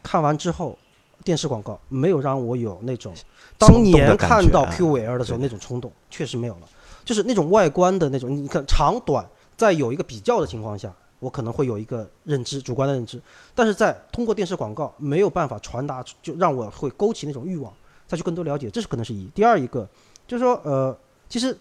[0.02, 0.78] 看完之后，
[1.24, 3.14] 电视广告没有让我有那种
[3.58, 6.62] 当年看到觉啊 Q5L 的时候那种冲动，确实没有了，
[7.04, 13.22] 就是那种外观的那种，你看长短在有一个比较的情况下，我可能会有一个认知，主观的认知，
[13.54, 17.72] 但是在通过电视广告没有办法传达，就让我会勾起那种欲望，
[18.08, 19.26] 再去更多了解，这是可能是一。
[19.36, 19.88] 第二一个
[20.28, 20.96] 就是说，呃，
[21.30, 21.58] 其实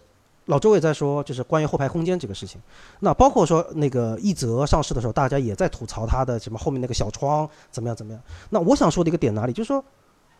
[0.46, 2.60] 老周也在说，就是关于后排空间这个事情。
[3.00, 8.22] 那包括说那个一泽上市的时候，大家也在吐槽它的什么后面那个小窗怎么样怎么样。
[8.50, 9.82] 那我想说的一个点哪里，就是说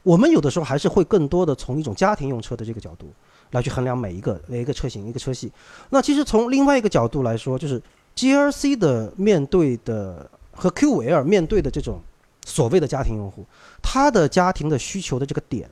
[0.02, 3.10] 我们有的时候还是会更多的从一种家庭用车的这个角度
[3.52, 5.50] 来去衡量每一个每一个车型一个车系。
[5.88, 7.80] 那其实从另外一个角度来说，就是
[8.14, 11.98] GLC 的面对的和 Q5L 面对的这种
[12.44, 13.46] 所谓的家庭用户，
[13.82, 15.66] 他的家庭的需求的这个点，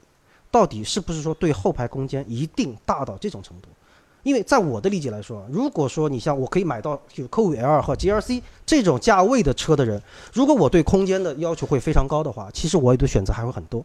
[0.50, 3.68] 到底是不是说对后排空间一定大到这种程度？
[4.22, 10.00] 因为在我的理解来说，如果说你像我可以买到有 Q5L 和 GLC 这种价位的车的人，
[10.32, 13.84] 如果我对空间的要求会非常高的话，其实我的选择还会很多。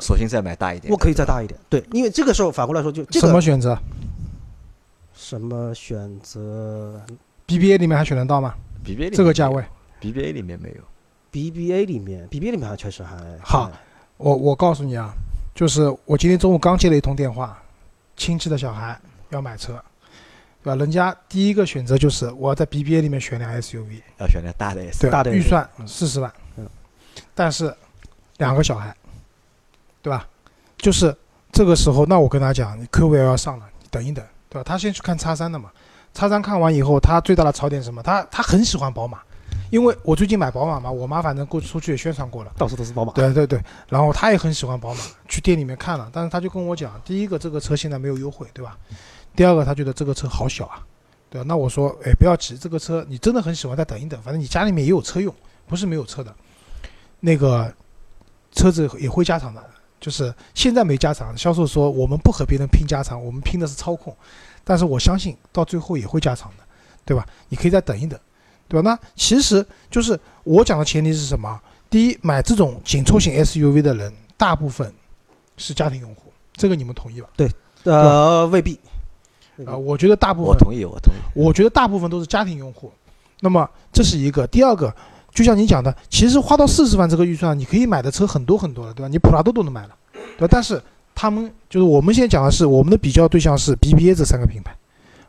[0.00, 0.92] 索性再买大一点。
[0.92, 3.76] 我可以再大一点，对，因为这个时候反过来说就这什么选择
[5.12, 7.00] 什么选择
[7.46, 9.64] ？BBA 里面还选得到吗？BBA 里这个价位
[10.00, 10.76] ，，BBA 里面没有。
[11.32, 13.70] BBA 里面，BBA 里面还确实还好
[14.16, 15.12] 我我告诉你啊，
[15.54, 17.60] 就是我今天中午刚接了一通电话，
[18.16, 18.98] 亲戚的小孩
[19.30, 19.82] 要买车，
[20.62, 20.76] 对吧？
[20.76, 26.66] 人家第一个选择就是我要在 BBA 里面选辆 SUV，要选辆大的大的预算嗯四十万，嗯，
[27.34, 27.74] 但是
[28.38, 28.94] 两个小孩，
[30.02, 30.26] 对吧？
[30.76, 31.14] 就是
[31.50, 34.64] 这个时候，那我跟他讲，你 Q5L 要上了，你等一等，对吧？
[34.64, 35.70] 他先去看叉三的嘛，
[36.14, 38.02] 叉三看完以后，他最大的槽点是什么？
[38.02, 39.18] 他他很喜欢宝马，
[39.70, 42.52] 因为我最近买宝马嘛，我妈反正过出去也宣传过了。
[42.56, 43.12] 到处都是宝马。
[43.12, 48.78] 对对对，然后他也很喜欢宝马，去店里面看了，但是他就跟我讲，第一个这个车现在没有优惠，对吧？
[49.38, 50.84] 第二个他觉得这个车好小啊，
[51.30, 51.44] 对吧？
[51.46, 55.32] 那我说，哎，不要急，这个车你真的很喜欢，再等一等，反正你家里面也有车用，
[55.64, 56.34] 不是没有车的。
[57.20, 57.72] 那个
[58.50, 59.64] 车子也会加长的，
[60.00, 64.12] 就是现在没加长，销售说我们不和别人拼加长，我们拼的是操控，
[64.64, 66.64] 但是我相信到最后也会加长的，
[67.04, 67.24] 对吧？
[67.48, 68.18] 你可以再等一等，
[68.66, 68.90] 对吧？
[68.90, 71.60] 那其实就是我讲的前提是什么？
[71.88, 74.92] 第一，买这种紧凑型 SUV 的人，大部分
[75.56, 77.28] 是家庭用户，这个你们同意吧？
[77.36, 77.48] 对
[77.84, 78.76] 呃，未必。
[79.66, 81.16] 啊、我觉得大部分，我同意，我同意。
[81.34, 82.92] 我觉得大部分都是家庭用户。
[83.40, 84.94] 那么这是一个，第二个，
[85.32, 89.08] 就像你讲的，其实花到四十万这个预算，你可以买的车很多很多了，对吧？
[89.08, 89.90] 你普拉多都能买了，
[90.36, 90.48] 对吧？
[90.50, 90.80] 但是
[91.14, 94.76] 他们就是我们现在讲的是我们的比较对象是 BBA 这三个品牌，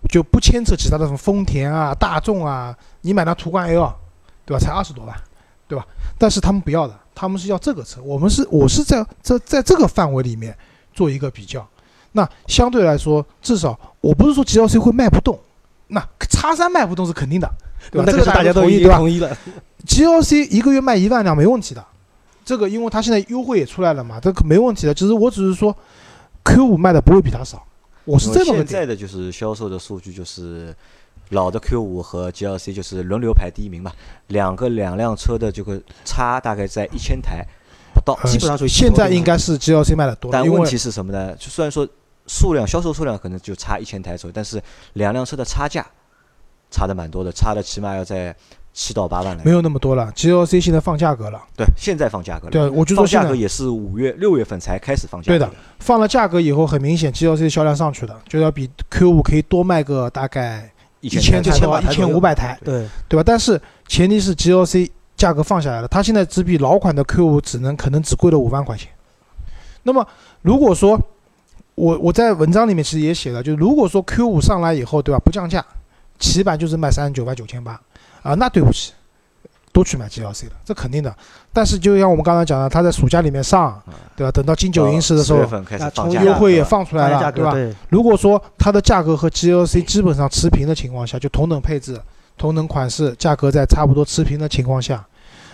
[0.09, 3.93] 就不牵扯其他的什么丰田啊、大众啊，你买辆途观 L，
[4.45, 4.59] 对吧？
[4.59, 5.15] 才二十多万，
[5.67, 5.85] 对吧？
[6.17, 10.55] 但是他们不要的，他们是要这个车，我们是我是在这在这个范围里面
[10.93, 11.67] 做一个比较。
[12.11, 15.39] 那相对来说，至少我不是说 GLC 会卖不动，
[15.87, 17.49] 那叉三卖不动是肯定的，
[17.91, 18.03] 对吧？
[18.05, 19.37] 那个这个大家都同意对吧同意了。
[19.87, 21.85] ？GLC 一个月卖一万辆没问题的，
[22.43, 24.93] 这个因为它现在优惠也出来了嘛，这个没问题的。
[24.93, 25.75] 只是我只是说
[26.43, 27.63] Q 五卖的不会比它少，
[28.05, 28.65] 我是这么个现。
[28.65, 30.75] 在的就是销售的数据就是。
[31.31, 33.91] 老的 Q 五和 GLC 就是轮流排第一名嘛，
[34.29, 37.45] 两个两辆车的这个差大概在一千台
[37.93, 41.35] 不到，呃基本上属于现在应该是 GLC 卖的多，但问题是什么呢？
[41.35, 41.87] 就虽然说
[42.29, 44.61] 数量销售数量可能就差一千台左右，但是
[44.93, 45.83] 两辆车的差价
[46.69, 48.33] 差的蛮多的，差的起码要在
[48.71, 49.49] 七到八万来没。
[49.49, 50.13] 有那么多了。
[50.15, 52.51] GLC 现在放价格了，对，现在放价格了。
[52.51, 55.37] 对，我就说现在放价格也是五月六月份才开始放价格。
[55.37, 63.23] 对的，放了价格以后，很明显 GLC 销量上去的，就要比 Q 五可以多卖个大概一一千台台到一千五百台，对，对吧？
[63.25, 68.89] 但是前提是 GLC 价格放下来了，它现在只比老款的 Q 五只能可能只贵了五万块钱。
[69.81, 70.07] 那么
[70.43, 70.99] 如果说
[71.79, 75.19] 我我在文章里面其实也写了，就是如果说 Q 五上来以后，对吧？
[75.23, 75.65] 不降价，
[76.19, 77.79] 起版就是卖三十九万九千八
[78.21, 78.91] 啊，那对不起，
[79.71, 81.15] 都去买 GLC 了，这肯定的。
[81.53, 83.81] 但是就像我们刚才讲的，它在暑假里面上，
[84.13, 84.31] 对吧？
[84.31, 87.55] 等到金九银十的时候10月，份开始那放价，从优惠也放出来了，对吧？
[87.87, 91.97] 如果说它的价格和 GLC 基本上持平的情况下，就同等配置、
[92.37, 95.01] 同等款式，价格在差不多持平的情况下，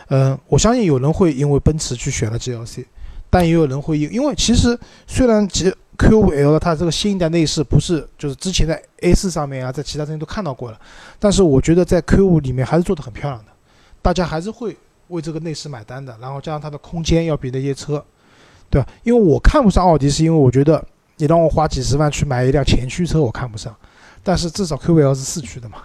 [0.10, 2.84] 嗯，我相信有人会因为奔驰去选了 GLC，
[3.30, 10.80] 但也有人会因因为其实虽然 G Q5L 它这个新一代内饰不是就是之前在 A 4上面啊，在其他车型都看到过了，
[11.20, 13.52] 但是我觉得在 Q5 里面还是做的很漂亮的，
[14.02, 14.76] 大家还是会
[15.08, 18.04] 为这个内饰买单的，然后加上它的空间要比那些车，
[18.70, 18.88] 对吧？
[19.04, 20.84] 因为我看不上奥迪，是因为我觉得
[21.18, 23.76] 你让我花几十万去买一辆前驱车，我看不上。
[24.24, 25.84] 但是至少 Q5L 是四驱的嘛，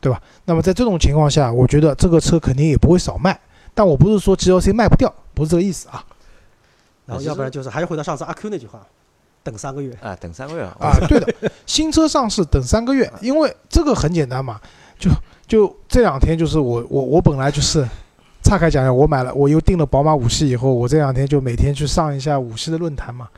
[0.00, 0.20] 对吧？
[0.46, 3.38] 那么在这种情况下，我觉得这个车肯定也不会少卖。
[3.74, 6.04] 但我不是说 GLC 卖不掉，不是这个意思啊
[7.04, 8.86] 然后要不然就是还是回到上次阿 Q 那句话，
[9.42, 9.92] 等三个月。
[10.00, 10.96] 啊，等三个月啊！
[11.08, 11.34] 对的，
[11.66, 14.60] 新车上市等三个月，因为这个很简单嘛，
[14.98, 15.10] 就
[15.46, 17.86] 就这两天就是我我我本来就是
[18.42, 23.28] 岔开讲讲，我买了我又订了宝马五系以后，我这两天就每天去上一下五系的论坛嘛。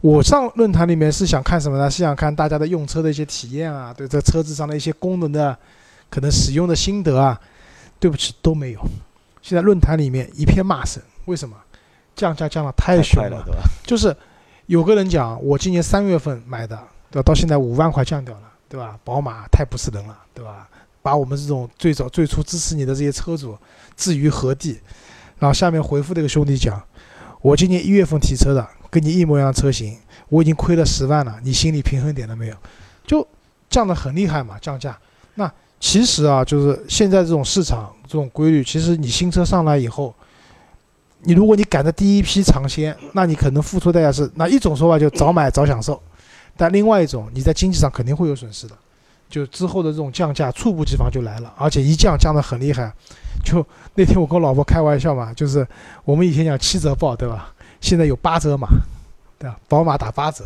[0.00, 1.90] 我上论坛里面是想看什么呢？
[1.90, 5.56] 是想看大家的用车的一些体验啊，对这车子上的一些功能的
[6.10, 7.40] 可能使用的心得啊。
[7.98, 8.80] 对不起，都没有。
[9.40, 11.56] 现在论坛里面一片骂声，为什么？
[12.14, 13.62] 降价降的太太凶快了，对吧？
[13.86, 14.14] 就是
[14.66, 16.76] 有个人讲，我今年三月份买的，
[17.10, 17.22] 对吧？
[17.22, 18.98] 到现在五万块降掉了，对吧？
[19.04, 20.68] 宝马太不是人了，对吧？
[21.02, 23.56] 把我们这种最早最初支持你的这些车主
[23.96, 24.80] 置于何地？
[25.38, 26.82] 然后下面回复这个兄弟讲，
[27.40, 29.96] 我今年一月份提车的，跟你一模一样车型，
[30.28, 32.56] 我已经亏了十万了，你心里平衡点了没有？
[33.06, 33.24] 就
[33.70, 34.98] 降得很厉害嘛，降价。
[35.34, 35.48] 那
[35.78, 40.12] 其实啊，就是现在这种市场这种规律，其实你新车上来以后，
[41.26, 46.00] 你如果你赶着第一批尝鲜，那你可能付出代价是那一种说法就早买早享受，
[46.56, 48.74] 但另外一种你在经济上肯定会有损失的，
[49.28, 52.92] 就之后的这种降价猝不及防就来了，而且一降降得很厉害。
[53.44, 55.66] 就那天我跟我老婆开玩笑嘛，就是
[56.04, 57.52] 我们以前讲七折报对吧？
[57.80, 58.68] 现在有八折嘛，
[59.38, 59.58] 对吧？
[59.68, 60.44] 宝马打八折，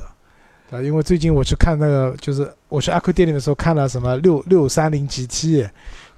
[0.71, 0.85] 对？
[0.85, 5.69] 因为最近我去看那个，就是我去阿 Q 店里的时候看了什么六六三零 GT、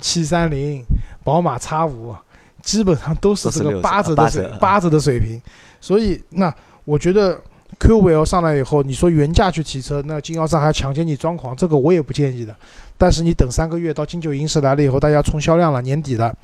[0.00, 0.84] 七三零、
[1.24, 2.14] 宝马 X 五，
[2.62, 5.40] 基本上都是这个八折的八折水八折的水平。
[5.80, 7.40] 所以那我觉得
[7.78, 12.54] Q 五 L 上来以后，你说原价去提车，那经销商还强奸你装狂，这个我也不建议的。
[12.96, 16.34] 但是你等三个月到金九银十来了以后，大家冲销量了，年底了。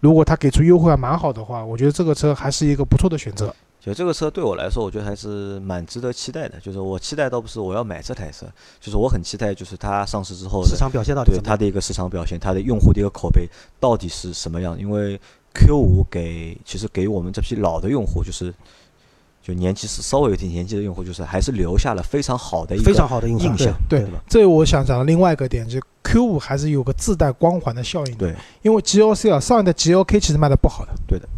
[0.00, 3.54] 如果他给出优惠还蛮好的话，我觉得这个车还是一个不错的选择。
[3.80, 6.58] 就这个车对我来说，我觉得还是蛮值得期待的。
[6.60, 8.44] 就是我期待倒不是我要买这台车，
[8.80, 11.32] 就是我很期待，就是它上市之后市场表现到底？
[11.42, 14.78] 它的一个市场表现，它的用户的一个口碑到底是什么样？
[14.78, 15.18] 因为
[15.54, 18.52] Q 五给其实给我们这批老的用户，就是
[19.42, 24.20] 就年纪是稍微有点年纪的用户，就是还是留下了非常好的一个非常好的印象印象，对吧？
[24.28, 28.18] 这我想讲的另外一个点，就是 Q 五还是有个自带光环的效应的。
[28.18, 30.92] 对，因为 GOC 啊，上一代 GOK 其实卖的不好的。
[31.06, 31.28] 对的，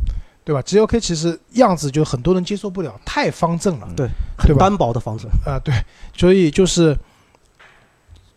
[0.44, 3.88] 对吧？GOK 其实样子就很多人接受不了，太方正了。
[3.96, 5.75] 对很单薄的方正，啊、对，
[6.16, 6.96] 所以就是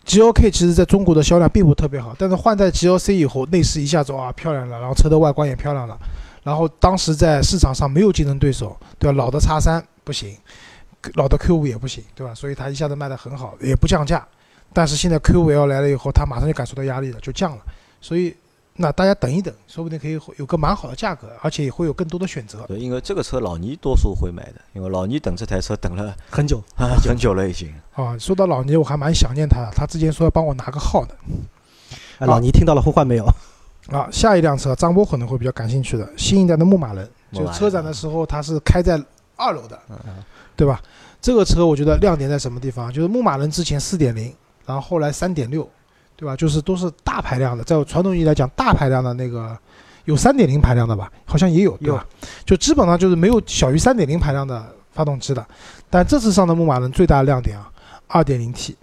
[0.05, 5.97] G O K 其实在中国的销量并不特别好，但是换代 G O C 以后，内饰一下子啊漂亮了，然后车的外观也漂亮了，
[6.43, 9.17] 然后当时在市场上没有竞争对手，对吧？
[9.17, 10.37] 老的叉三不行，
[11.15, 12.35] 老的 Q 五也不行，对吧？
[12.35, 14.27] 所以它一下子卖得很好，也不降价。
[14.73, 17.63] 但是现在 Q 五 L 来了以后，它马上就感受到压力了，就降了。
[18.01, 18.35] 所以
[18.75, 22.65] 那大家等一等，说不定可以有个蛮好的价格，而且也会有更多的选择。
[22.67, 26.57] 对，因为这个车老倪多数会买的，因为老倪等这台车等了很久。
[26.75, 27.73] 啊很久了已经。
[27.93, 29.71] 啊，说到老倪，我还蛮想念他的。
[29.75, 31.15] 他之前说要帮我拿个号的。
[32.17, 33.25] 哎，老倪听到了呼唤没有？
[33.89, 38.97] 啊，下一辆车张波可能会比较感兴趣的，新一代的牧马人，就车展的时候它是开在
[39.35, 39.77] 二楼的，
[40.55, 40.81] 对吧？
[41.21, 42.91] 这个车我觉得亮点在什么地方？
[42.91, 44.33] 就是牧马人之前四点零，
[44.65, 45.69] 然后后来三点六，
[46.15, 46.35] 对吧？
[46.35, 49.57] 就是都是大排量的，在传统意义来讲，大排量的那个
[50.05, 51.11] 有三点零排量的吧？
[51.25, 52.05] 好像也有，对吧？
[52.45, 55.45] 就基本上就是没有小于三点零排量的发动机的。
[55.89, 57.71] 但这次上的牧马人最大的亮点啊，
[58.07, 58.75] 二点零 T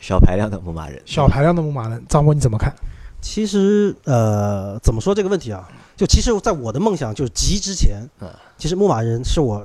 [0.00, 2.74] 小排量的牧马人，小排量的牧马人，张波你怎么看？
[3.20, 5.68] 其实呃，怎么说这个问题啊？
[5.94, 9.62] 就其实，在我的梦想就是急之前嗯，其实牧马人是我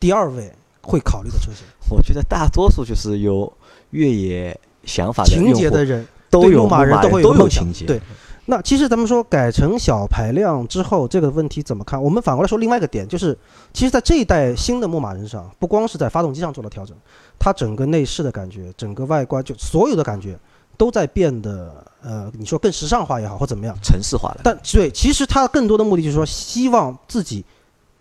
[0.00, 0.50] 第二位
[0.80, 1.66] 会考虑的车型。
[1.90, 3.52] 我觉得大多数就是有
[3.90, 7.84] 越野想法的情节的人都有牧马人都会有情节。
[7.86, 8.00] 对
[8.46, 12.02] 那其实咱们说改成小排量之后，这个问题怎么看？
[12.02, 13.34] 我们反过来说另外一个点，就是
[13.72, 16.94] 其实，在这一代新的牧马人上，不光是在发动机上做了调整，
[17.38, 20.38] 它整个内饰的感觉、整个外观，就所有的感觉
[20.76, 23.74] 都在变得，呃，你说更时尚化也好，或怎么样。
[23.82, 24.42] 城市化了。
[24.44, 27.42] 但对，其实它更多的目的就是说，希望自己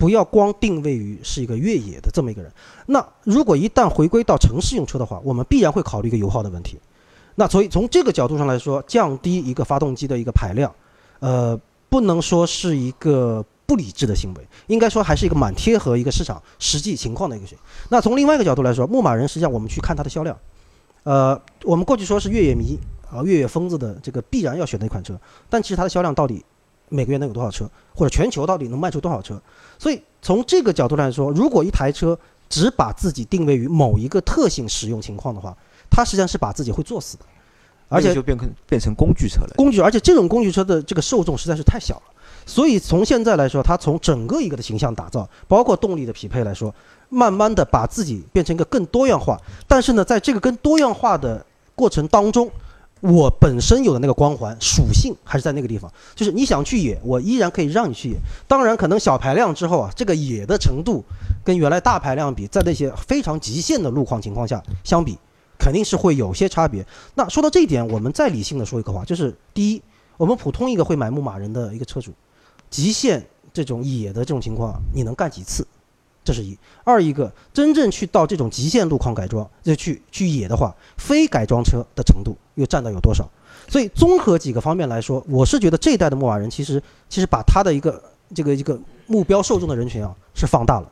[0.04, 2.52] 不要光定位于是一个越野的这么一个人。
[2.88, 6.78] 那如果一旦回归到城市用车的话，我们必然会考虑一个油耗的问题。
[7.36, 10.70] 那所以从这个角度上来说，降低一个发动机的一个排量，
[11.22, 17.63] 呃，不能说是一个不理智的行为，应该说还是一个蛮贴合一个市场实际情况的一个行为。
[17.88, 20.38] 那从另外一个角度来说，牧马人实际上我们去看它的销量，
[21.04, 22.78] 呃，我们过去说是越野迷
[23.10, 25.18] 啊、越野疯子的这个必然要选的一款车，
[25.50, 26.44] 但其实它的销量到底
[26.94, 29.42] 每个月能有多少车，或者全球到底能卖出多少车？
[29.80, 32.18] 所以从这个角度来说，如果一台车
[32.50, 35.58] 只把自己定位于某一个特性使用情况的话，
[35.90, 37.26] 它实际上是把自己会作死的，
[37.90, 39.54] 而且就变成变成工具车了。
[39.56, 42.04] 工具，而且这种工具车的这个受众实在是太小了。
[42.46, 46.74] 所以从现在来说，它从整个一个的形象打造，包括动力的匹配来说，
[47.10, 49.40] 慢慢的把自己变成一个更多样化。
[49.68, 52.52] 但是呢，在这个更多样化的过程当中，
[53.04, 58.16] 我本身有的那个光环属性还是在那个地方，就是你想去野，我依然可以让你去野。
[58.48, 61.04] 当然，可能小排量之后啊，这个野的程度
[61.44, 65.18] 跟原来大排量比，在那些非常极限的路况情况下相比，
[65.60, 66.86] 肯定是会有些差别。
[67.16, 69.82] 那说到这一点，我们再理性的说一个话，就是第一，
[70.16, 72.13] 我们普通一个会买牧马人的一个车主，
[72.70, 75.68] 极限这种野的这种情况，你能干几次？
[76.24, 76.58] 这是一。
[76.84, 83.30] 二一个真正去到这种极限路况改装，就去去野的话，非改装车的程度又占到有多少？
[83.70, 88.02] 所以综合几个方面来说，我是觉得这一代的牧马人其实其实把他的一个
[88.36, 90.92] 这个一个目标受众的人群啊是放大了，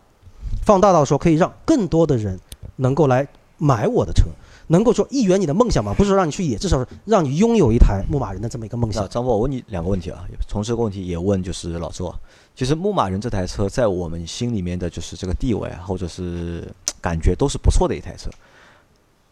[0.65, 2.39] 放大到说可以让更多的人
[2.77, 4.23] 能够来买我的车，
[4.67, 9.07] 能够说一圆你的梦想嘛，不是说让你去野，至少是让你拥有一台牧马人的这么一个梦想。
[9.09, 12.17] 张波，我问你两个问题啊，从这个问题也问就是老周啊，
[12.55, 16.67] 其实牧马人这台车在我们心里面的就是这个地位啊，或者是
[16.99, 18.29] 感觉都是不错的一台车。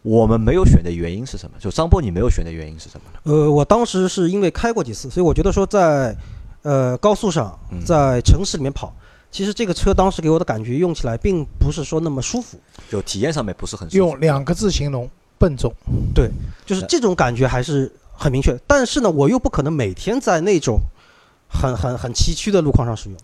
[0.02, 1.56] 我们没有选的原因是什么？
[1.60, 3.20] 就张波，你没有选的原因是什么呢？
[3.24, 6.16] 呃，我当时是因为开过几次，所以我觉得说在
[6.62, 8.94] 呃高速上嗯，在城市里面跑，
[9.30, 12.58] 其实这个车当时给我的感觉用起来并不是说那么舒服，
[12.90, 15.06] 就体验上面不是很舒服用两个字形容
[15.38, 15.70] 笨重。
[16.14, 16.30] 对
[16.64, 18.58] 就是这种感觉还是很明确。
[18.66, 20.80] 但是呢，我又不可能每天在那种
[21.50, 23.18] 很很很崎岖的路况上使用。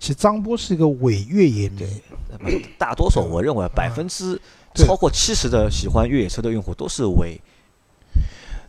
[0.00, 1.86] 其实张波是一个伪越野迷，
[2.78, 4.40] 大多数我认为百分之
[4.74, 7.40] 超过七十的喜欢越野车的用户都是伪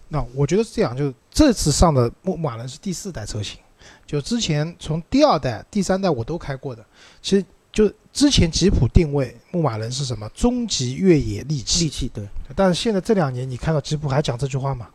[0.09, 3.59] 那我觉得是这样，就是这次上的牧马人是第四代车型，
[4.07, 6.83] 就之前从第二代、第三代我都开过的。
[7.21, 10.27] 其实就之前吉普定位牧马人是什么？
[10.29, 11.83] 终极越野利器。
[11.83, 14.89] 利器对，但是现在这两年，你看到吉普还讲这句话吗？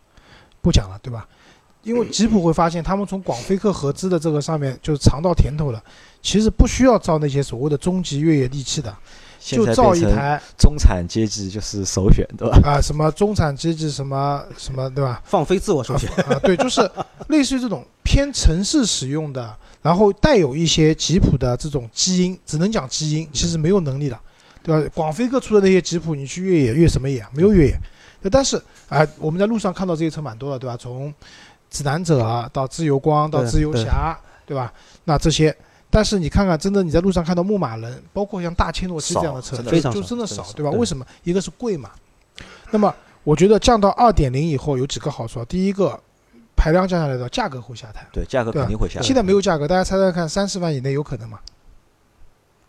[0.61, 1.29] 不讲了，对吧？
[1.85, 5.83] 因为吉普会发现，他们从广菲克合资的这个上面就是尝到甜头了，
[6.23, 8.95] 其实不需要造那些所谓的终极越野利器的，
[9.39, 12.59] 就造一台中产阶级就是首选，对吧？
[12.65, 15.21] 啊、什么中产阶级什么什么，对吧？
[15.25, 16.11] 放飞自我首选。
[16.25, 16.91] 啊，对，就是
[17.29, 24.19] 类似于这种偏城市使用的，然后带有一些吉普的这种基因，只能讲基因，其实没有能力的，
[24.63, 24.91] 对吧？
[24.95, 27.29] 广菲克出的那些吉普，你去越野越什么野啊？
[27.35, 27.79] 没有越野。
[28.23, 28.57] 对但是
[28.89, 30.77] 啊、我们在路上看到这些车蛮多的，对吧？
[30.79, 31.13] 从
[31.75, 34.73] 指南者啊到自由光到自由侠，对吧？
[35.03, 35.55] 那这些。
[35.91, 40.71] 但是你看看，真的你在路上看到牧马人，包括像大切诺基这样的车，非常就真的少真的少，少对吧？
[40.71, 41.05] 对为什么？
[41.25, 41.91] 一个是贵嘛。
[42.71, 45.47] 那么我觉得降到二点零以后有几个好处啊。
[45.49, 45.99] 第一个，
[46.57, 48.07] 排量降下来的价格会下台。
[48.13, 49.07] 对，价格肯定会下来。
[49.07, 51.39] 现在没有价格，大家猜猜看，三十万以内有可能吗？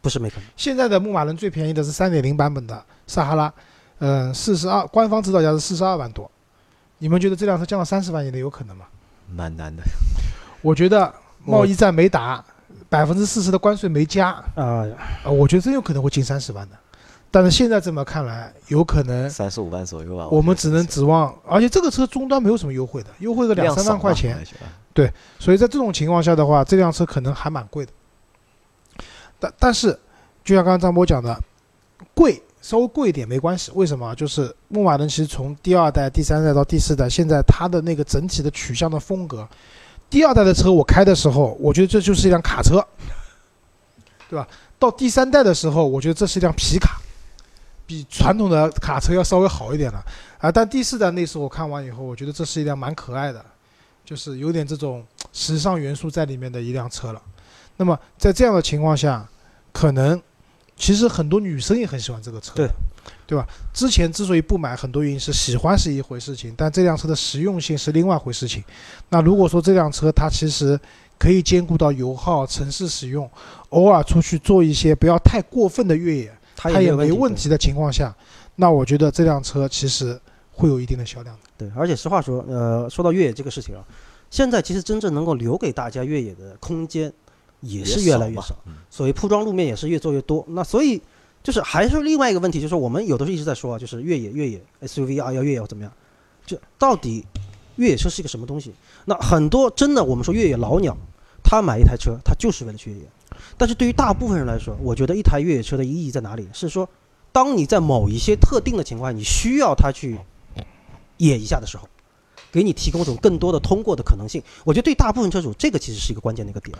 [0.01, 3.51] 不是没可能，现在的牧马人最便宜的是三点零版本的撒哈拉，
[3.97, 6.29] 嗯、四十二，官方指导价是四十二万多。
[6.97, 8.85] 你们觉得这辆车降到三十万以内有可能吗？
[9.29, 9.83] 蛮难的。
[10.61, 12.43] 我觉得贸易战没打，
[12.89, 14.85] 百分之四十的关税没加，啊、
[15.23, 16.77] 啊，我觉得真有可能会进三十万的。
[17.29, 20.27] 但是现在这么看来，有可能三十五万左右吧。
[20.29, 24.41] 我们只能指望，而且这个车终端没有什么优惠的，优惠个两三万块钱，
[24.93, 27.91] 对所以在这种情况下的话，这辆车可能还蛮贵的。
[29.37, 29.91] 但但是，
[30.45, 31.37] 就像刚刚张波讲的，
[32.13, 33.71] 贵稍微贵一点没关系。
[33.75, 34.15] 为什么？
[34.15, 39.47] 就是牧马人其实从第二代、第三代到第四代，现在它的那个整体的取向的风格，
[40.09, 42.83] 第二代的车我开的时候，我觉得这就是一辆卡车，
[44.27, 44.47] 对吧？
[44.79, 46.99] 到第三代的时候，我觉得这是一辆皮卡，
[47.85, 50.03] 比传统的卡车要稍微好一点了。
[50.39, 53.45] 啊，但第四代那时候我看完以后，我觉得这是一辆蛮可爱的，
[54.03, 57.21] 就是有点这种时尚元素在里面的一辆车了。
[57.77, 59.29] 那么在这样的情况下，
[59.71, 60.19] 可能
[60.77, 62.69] 其实很多女生也很喜欢这个车，对
[63.25, 63.47] 对吧？
[63.73, 68.63] 之前之所以不买，很多原因是喜欢是一回事情，但这辆车的实用性是另外一回事情。
[69.09, 70.79] 那如果说这辆车它其实
[71.17, 73.29] 可以兼顾到油耗、城市使用，
[73.69, 78.13] 偶尔出去做一些不要太过分的越野，它它也没问没问题的情况下，
[78.55, 80.19] 那我觉得这辆车其实
[80.51, 81.41] 会有一定的销量的。
[81.57, 83.81] 对，而且实话说，呃，说到越野这个事情啊，
[84.29, 87.11] 现在其实真正能够留给大家越野的空间
[87.65, 90.45] 也是越来越少，嗯所谓铺装路面也是越做越多。
[90.49, 91.01] 那所以
[91.43, 95.91] 就是还是另外一个问题，就是我们有的时候一直在说啊，就是越野越野 SUV 啊要越野要怎么样，
[96.45, 97.25] 就到底
[97.75, 98.71] 越野车是一个什么东西？
[99.05, 100.95] 那很多真的我们说越野老鸟，
[101.43, 103.05] 他买一台车他就是为了去越野，
[103.57, 106.47] 但是对于大部分人来说，我觉得一台越野车的意义在哪里？
[106.53, 106.87] 是说
[107.31, 110.17] 当你在某一些特定的情况下，你需要它去
[111.17, 111.87] 野一下的时候，
[112.51, 114.41] 给你提供一种更多的通过的可能性。
[114.63, 116.75] 我觉得对大部分车主，这个其实是一个关键的一个点。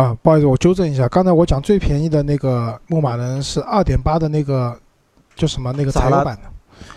[0.00, 4.74] 啊，不好意思，我纠正一下，刚才我讲最便宜的那个牧马人是二点八的那个
[5.36, 6.42] 叫什么那个柴油版的，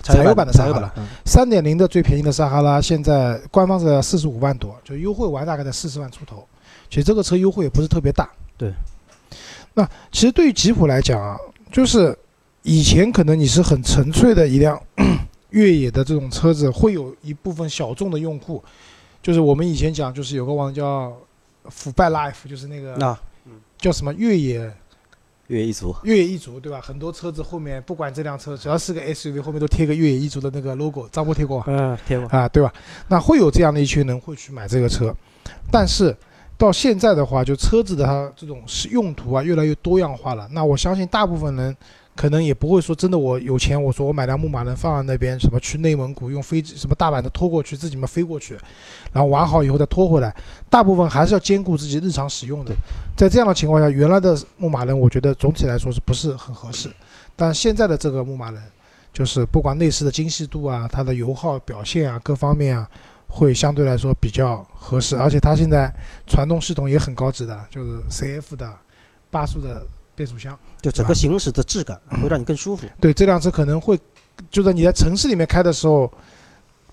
[0.02, 6.48] 柴油版的撒哈拉柴油版，嗯三点零的最便宜的撒哈拉现在官方是四十五万多，就优惠完大概在四十万出头。
[6.90, 8.30] 其实这个车优惠也不是特别大。
[8.58, 8.72] 对。
[9.74, 11.36] 那其实对于吉普来讲啊，
[11.72, 12.16] 就是
[12.62, 14.80] 以前可能你是很纯粹的一辆
[15.50, 18.64] 越野的这种车子，会有一部分小众的用户，
[19.22, 21.12] 就是我们以前讲，就是有个网叫
[21.70, 23.18] 腐败 life，就是那个那
[23.78, 24.60] 叫什么越野
[25.48, 26.80] 越野一族，越野一族，对吧？
[26.82, 31.66] 很多车子后面不管这辆车只要是个 SUV，后面都贴个越野一族的那个 logo，张波贴过吧？
[31.68, 32.28] 嗯，贴过。
[32.30, 32.74] 啊，对吧？
[33.10, 35.14] 那会有这样的一群人会去买这个车，
[35.70, 36.16] 但是
[36.58, 40.48] 到现在的话，就车子的它这种是用途啊越来越多样化了。
[40.52, 41.76] 那我相信大部分人
[42.16, 48.54] 可能也不会说真的我有钱，我说我买辆牧马人放在那边，什么去内蒙古用飞机什么大板的拖过去，自己嘛飞过去，
[49.12, 50.34] 然后玩好以后再拖回来。
[50.70, 52.72] 大部分还是要兼顾自己日常使用的。
[53.18, 56.90] 在这样的情况下，原来的牧马人我觉得总体来说是不是很合适？
[57.36, 58.62] 但现在的这个牧马人，
[59.12, 62.88] 就是不管内饰的精细度啊，它的油耗表现啊，各方面啊，
[63.28, 65.18] 会相对来说比较合适。
[65.18, 65.92] 而且它现在
[66.28, 68.72] 传动系统也很高级的，就是 CF 的
[69.32, 69.84] 八速的
[70.16, 70.58] 变速箱。
[70.82, 72.86] 就整个行驶的质感会让你更舒服。
[73.00, 73.98] 对，这辆车可能会，
[74.52, 76.12] 就在你在城市里面开的时候，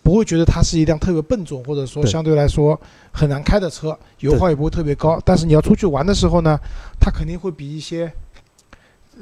[0.03, 2.81] 不会觉得它是一辆特别笨重，或者说相对来说
[3.13, 5.21] 很难开的车，油耗也不会特别高。
[5.25, 6.59] 但是你要出去玩的时候呢，
[7.01, 8.11] 它肯定会比一些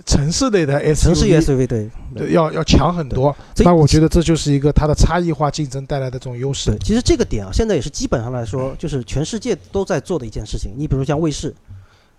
[0.06, 3.34] 城市类的 SUV 城市 SUV 对对要要强很多。
[3.56, 6.78] 那我觉得这就是一个它的差异化竞争带来的这种优势对，。
[6.78, 10.72] 其实这个点啊，现在也是基本上来说，就是全世界都在做的一件事情。
[10.76, 11.52] 你比如像卫士，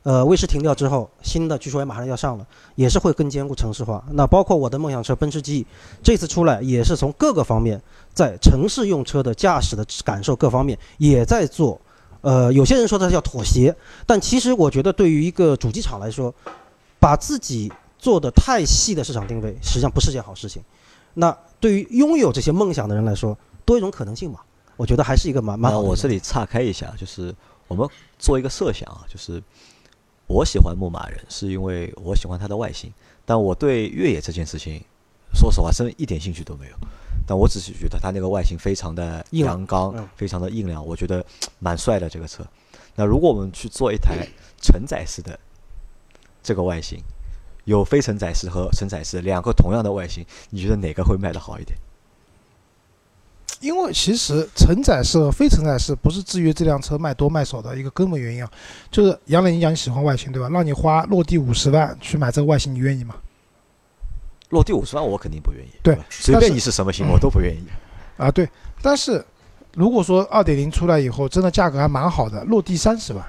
[0.03, 4.03] 呃，卫士停掉之后，新的据说也马上要上了，也是会更兼顾城市化。
[4.11, 5.65] 那包括我的梦想车奔驰 G，
[6.01, 7.81] 这次出来也是从各个方面，
[8.13, 11.79] 在城市用车的驾驶的感受各方面也在做。
[12.21, 13.73] 呃，有些人说它叫妥协，
[14.05, 16.33] 但其实我觉得对于一个主机厂来说，
[16.99, 20.61] 把自己做的太细的市场定位，实际上不是件好事情。
[21.13, 24.39] 那对于拥有这些梦想的人来说，多一种可能性嘛，
[24.75, 25.83] 我觉得还是一个蛮蛮好的。
[25.83, 27.33] 那我这里岔开一下，就是
[27.69, 27.87] 我们
[28.17, 29.41] 做一个设想啊，就是
[30.29, 32.93] 我喜欢牧马人，是因为我喜欢它的外形，
[33.25, 34.79] 但我对越野这件事情，
[35.33, 36.75] 说实话，真一点兴趣都没有。
[37.25, 41.25] 但我只是觉得它那个外形非常的硬朗阳刚，嗯非常的硬朗，我觉得
[41.57, 42.45] 蛮帅的这个车。
[42.95, 44.27] 那如果我们去做一台
[44.61, 45.39] 承载式的
[46.43, 46.99] 这个外形，
[47.65, 51.75] 有非承载式和承载式两个同样的外形，你觉得哪个会卖的好一点？
[53.59, 58.49] 因为其实承载式和非承载式不是制约这辆车卖多卖少的一个根本原因啊，
[58.89, 60.49] 就是杨磊，你讲你喜欢外形对吧？
[60.49, 63.15] 让你花落地五十万去买这个外形，你愿意吗？
[64.49, 67.63] 落地五十万我肯定不愿意，对吧随便你是什么型我都不愿意。
[68.17, 68.49] 啊，对。
[68.81, 69.23] 但是
[69.75, 73.23] 如果说二点零出来以后，真的价格还蛮好的，落地三十万，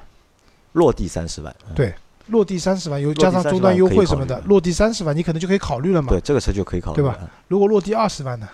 [0.73, 1.93] 落地三十万，嗯对
[2.29, 6.21] 落地三十万，有落地30加上终端优惠什么的落地三十万你可能就可以考虑了嘛对。
[6.21, 7.19] 这个车就可以考虑对吧
[7.49, 8.49] 如果落地二十万呢，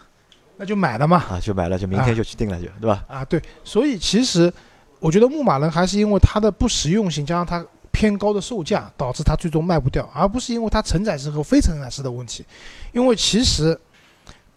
[0.57, 1.19] 那就买了嘛。
[1.29, 3.05] 啊，就买了，就明天就去定了，就对吧？
[3.09, 4.53] 啊，对，所以其实
[4.99, 12.45] 我觉得牧马人还是因为它的不实用性，加上它偏高的售价，导致它最终卖不掉，而不是因为它承载式和非承载式的问题。
[12.93, 13.79] 因为其实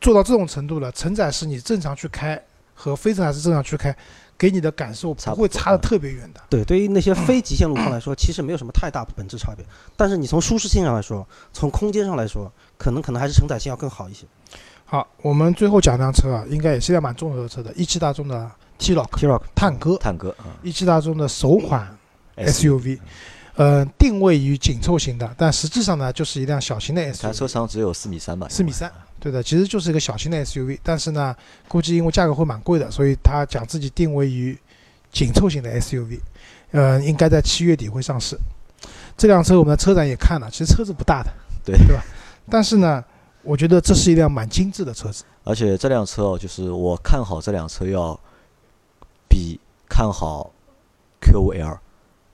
[0.01, 2.41] 做到这种程度了，承载式你正常去开
[2.73, 3.95] 和非承载式正常去开，
[4.37, 6.41] 给你的感受不会差的特别远的。
[6.49, 9.65] 对，对于那些非极限路况来说，其实没有什么太大本质差别。
[9.97, 14.25] 但是你从舒适性上来说，从空间上来说，可能可能还是承载性要更好一些。
[14.91, 21.95] 好，我们最后讲辆车啊，应该也是一辆蛮综合的车的，一汽大众的 T Rock，T Rock 探戈，探戈啊一汽大众的首款
[22.37, 22.97] SUV，
[23.53, 31.35] 呃，定位于紧凑型的，但实际上呢，就是一辆小型的 SUV，车长只有四米三吧，四米三，对的，其实就是一个小型的 SUV，但是呢，
[31.67, 34.57] 估计因为价格会蛮贵的，所以他讲自己定位于
[35.11, 36.19] 紧凑型的 SUV，
[36.71, 38.35] 呃，应该在七月底会上市。
[39.15, 41.29] 这辆车我们的车展也看了，其实车子不大的，
[41.63, 41.77] 对。
[41.77, 42.03] 对吧？
[42.49, 43.03] 但是呢，
[43.43, 45.23] 我觉得这是一辆蛮精致的车子。
[45.43, 48.19] 而且这辆车哦，就是我看好这辆车要
[49.27, 50.51] 比看好
[51.21, 51.79] QL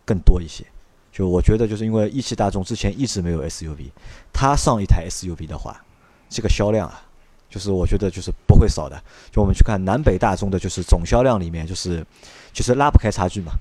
[0.06, 0.66] 更多一些。
[1.12, 3.90] 就我觉得，就是因为一汽大众之前一直没有 SUV，
[4.34, 5.82] 它上一台 SUV 的话，
[6.28, 7.02] 这个销量啊，
[7.50, 9.02] 就是我觉得就是不会少的。
[9.32, 12.06] 就我们去看南北大众的，就是总销量里面，就是
[12.52, 13.54] 就是拉不开差距嘛。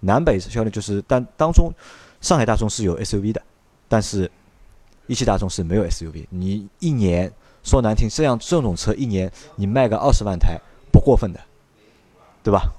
[0.00, 1.70] 南北销量就是，但当中
[2.22, 3.42] 上海大众是有 SUV 的，
[3.88, 4.30] 但是
[5.06, 6.26] 一汽大众是没有 SUV。
[6.30, 7.30] 你一年
[7.62, 10.58] 说难听，这样这种车一年你卖个二十万台
[10.90, 11.40] 不过分的，
[12.42, 12.72] 对吧？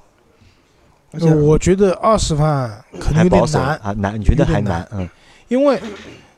[1.12, 4.20] 而且呃我觉得二十万可能有点难，啊，难？
[4.20, 4.88] 你觉得还难难？
[4.94, 5.10] 嗯
[5.50, 5.80] 因为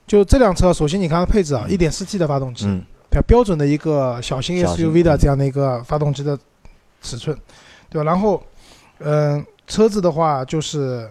[0.05, 6.37] 就这辆车，首先你看它配置啊，一点四 T 的发动机，嗯，比较标准的一个小型 SUV 的嗯这样的一个发动机的
[7.01, 7.37] 尺寸，
[7.89, 8.11] 对吧？
[8.11, 8.43] 然后，
[8.99, 11.09] 嗯、车子的话就是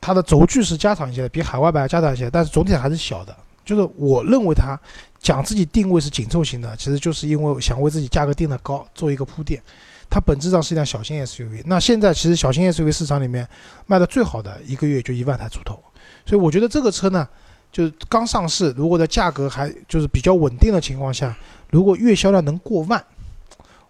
[0.00, 3.34] 它的轴距是加长一些的，比海外版要加长一些，但是总体还是小的。
[3.70, 4.76] 就是我认为它
[5.20, 9.62] 讲自己定位是紧凑型的，其实就是因为想为自己价格定的高做一个铺垫。
[10.08, 11.62] 它本质上是一辆小型 SUV。
[11.66, 13.48] 那现在其实小型 SUV 市场里面
[13.86, 15.78] 卖的最好的一个月就一万台出头，
[16.26, 17.28] 所以我觉得这个车呢，
[17.70, 21.36] 就是刚上市，如果在价格还就是比较稳定的情况下，
[21.70, 23.00] 如果月销量能过万，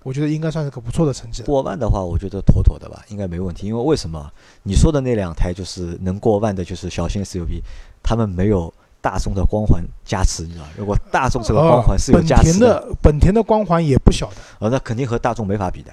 [0.02, 1.42] 我觉得应该算是个不错的成绩。
[1.44, 3.66] 过万的话，我觉得妥妥的吧，应该没问题。
[3.66, 4.30] 因为为什么？
[4.62, 7.62] 你说的那两台就是能过万的，就是小型 SUV，
[8.02, 8.70] 他们没有
[9.00, 10.70] 大众的光环加持，你知道吧？
[10.76, 14.36] 如果大众这个光环是有本加持田的本田的光环也不小的。
[14.58, 15.92] 呃，那肯定和大众没法比的。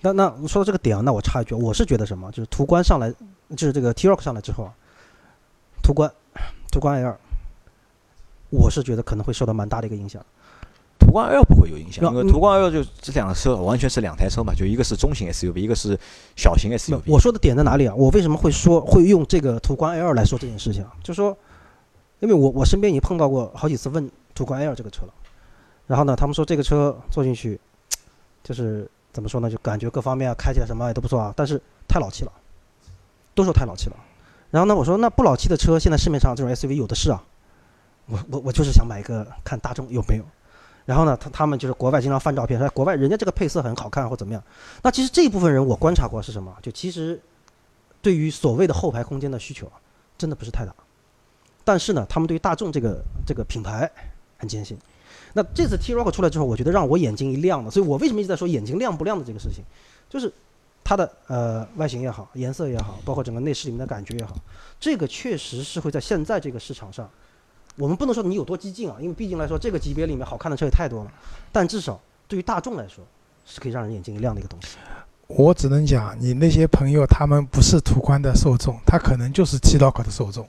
[0.00, 3.10] 那那说到这个点啊，那我插一句，我是觉得什么，就是途观上来，
[3.50, 4.72] 就是这个 T-Roc 上来之后啊，
[5.82, 6.10] 途观，
[6.70, 7.16] 途观 L，
[8.50, 10.24] 我是觉得可能会受到蛮大的一个影响。
[10.98, 15.98] 途观 L 不会有影响，要因为途观 L 就这两个车完全是两台车嘛，就一个是中型 SUV，一个是
[16.36, 17.00] 小型 SUV。
[17.06, 17.94] 我说的点在哪里啊？
[17.96, 20.92] 我为什么会说会用这个途观 L 来说这件事情啊？
[21.02, 21.36] 就是说，
[22.20, 25.12] 因为我我身边已经碰到过好几次问途观 L 这个车了，
[25.86, 27.58] 然后呢，他们说这个车坐进去，
[28.42, 32.32] 就是怎么说呢，就感觉各方面啊开起来什么也都不错啊，但是太老气了，
[33.34, 33.96] 都说太老气了。
[34.50, 37.22] 然后呢，我说那不老气的车现在市面上这种 SUV 有的是啊，
[38.06, 40.24] 我我我就是想买一个看大众有没有。
[40.86, 44.42] 然后呢，他他们就是国外经常翻照片，说国外人家这个配色很好看或怎么样。
[44.82, 46.56] 那其实这一部分人我观察过是什么？
[46.62, 47.20] 就其实
[48.00, 49.76] 对于所谓的后排空间的需求啊，
[50.16, 50.74] 真的不是太大。
[51.68, 53.90] 但是呢，他们对于大众这个这个品牌
[54.38, 54.74] 很坚信。
[55.34, 57.70] 那这次 T-Roc 出来之后，我觉得让我眼睛一亮的。
[57.70, 59.62] 所以我为什么一直在说眼睛亮不亮的这个事情，
[60.08, 60.32] 就是
[60.82, 64.34] 它的呃外形也好，颜色也好，包括整个内饰里面的感觉也好，
[64.80, 67.06] 这个确实是会在现在这个市场上。
[67.76, 71.12] 我们不能说你有多激进啊，因为毕竟来说，这个级别里面好看的车也太多了。
[71.52, 73.04] 但至少对于大众来说，
[73.44, 74.78] 是可以让人眼睛一亮的一个东西。
[75.26, 80.48] 我只能讲，你那些朋友他们不是途观的受众，他可能就是 T-Roc 的受众。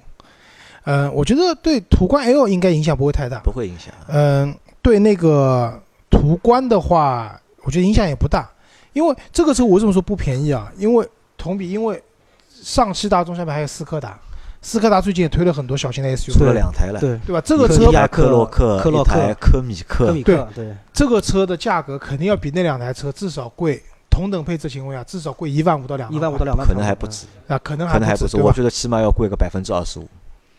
[0.85, 3.39] 嗯，我觉得对途观 L 应该影响不会太大。
[3.39, 3.93] 不会影响。
[4.07, 8.49] 嗯，对那个途观的话，我觉得影响也不大，
[8.93, 10.71] 因为这个车我为什么说不便宜啊？
[10.77, 11.07] 因为
[11.37, 12.01] 同比，因为
[12.49, 14.17] 上汽大众下面还有斯柯达。
[14.61, 17.39] 斯柯达最近也推了很多小型的 SUV，出了两台了，对对吧？
[17.39, 30.05] 这个车一台科洛克，科洛克科米克，科米克，对，这个车的价格肯定要比那两台车至少贵，同等配置情况下至少贵一万五到两万，一万五到两万，可能还不止啊，可能可能还不止，我觉得起码要贵个百分之二十五。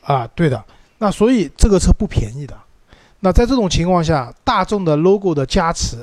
[0.02, 0.62] 啊，对的。
[0.98, 2.56] 那所以这个车不便宜的。
[3.20, 5.98] 那在这种情况下，大众的 logo 的加持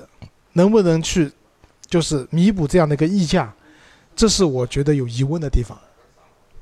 [0.54, 1.32] 能不能去
[1.88, 3.54] 就是弥补这样的一个溢价，
[4.16, 5.78] 这是我觉得有疑问的地方。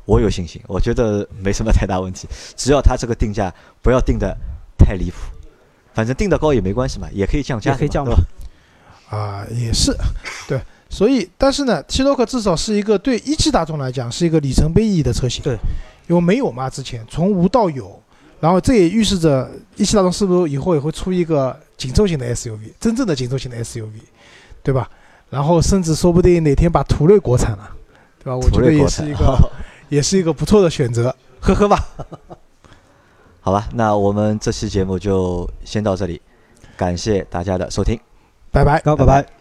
[0.06, 4.38] 我有信心，我觉得没什么太大问题，只要它这个定价不要定的
[4.78, 5.18] 太离谱，
[5.94, 8.14] 反正定的高也没关系嘛，也可以降价，也可以降嘛。
[9.10, 9.96] 啊，也是，
[10.48, 15.58] 对，所以但是呢，T-Roc 至少是一个对一汽大众来讲是一个里程碑意义的车型，对，
[16.08, 18.02] 因为没有嘛，之前从无到有，
[18.40, 23.90] 然后这也预示着一汽大众是不是以后也会出一个紧凑型的 SUV，真正的紧凑型的 SUV，
[24.64, 24.90] 对吧？
[25.30, 27.70] 然后甚至说不定哪天把途锐国产了，
[28.24, 28.36] 对吧？
[28.36, 29.38] 我觉得也是一个。
[29.88, 31.78] 也是一个不错的选择，呵呵吧。
[33.40, 36.20] 好吧，那我们这期节目就先到这里，
[36.76, 38.00] 感谢大家的收听，
[38.52, 39.35] 拜拜，好，拜拜。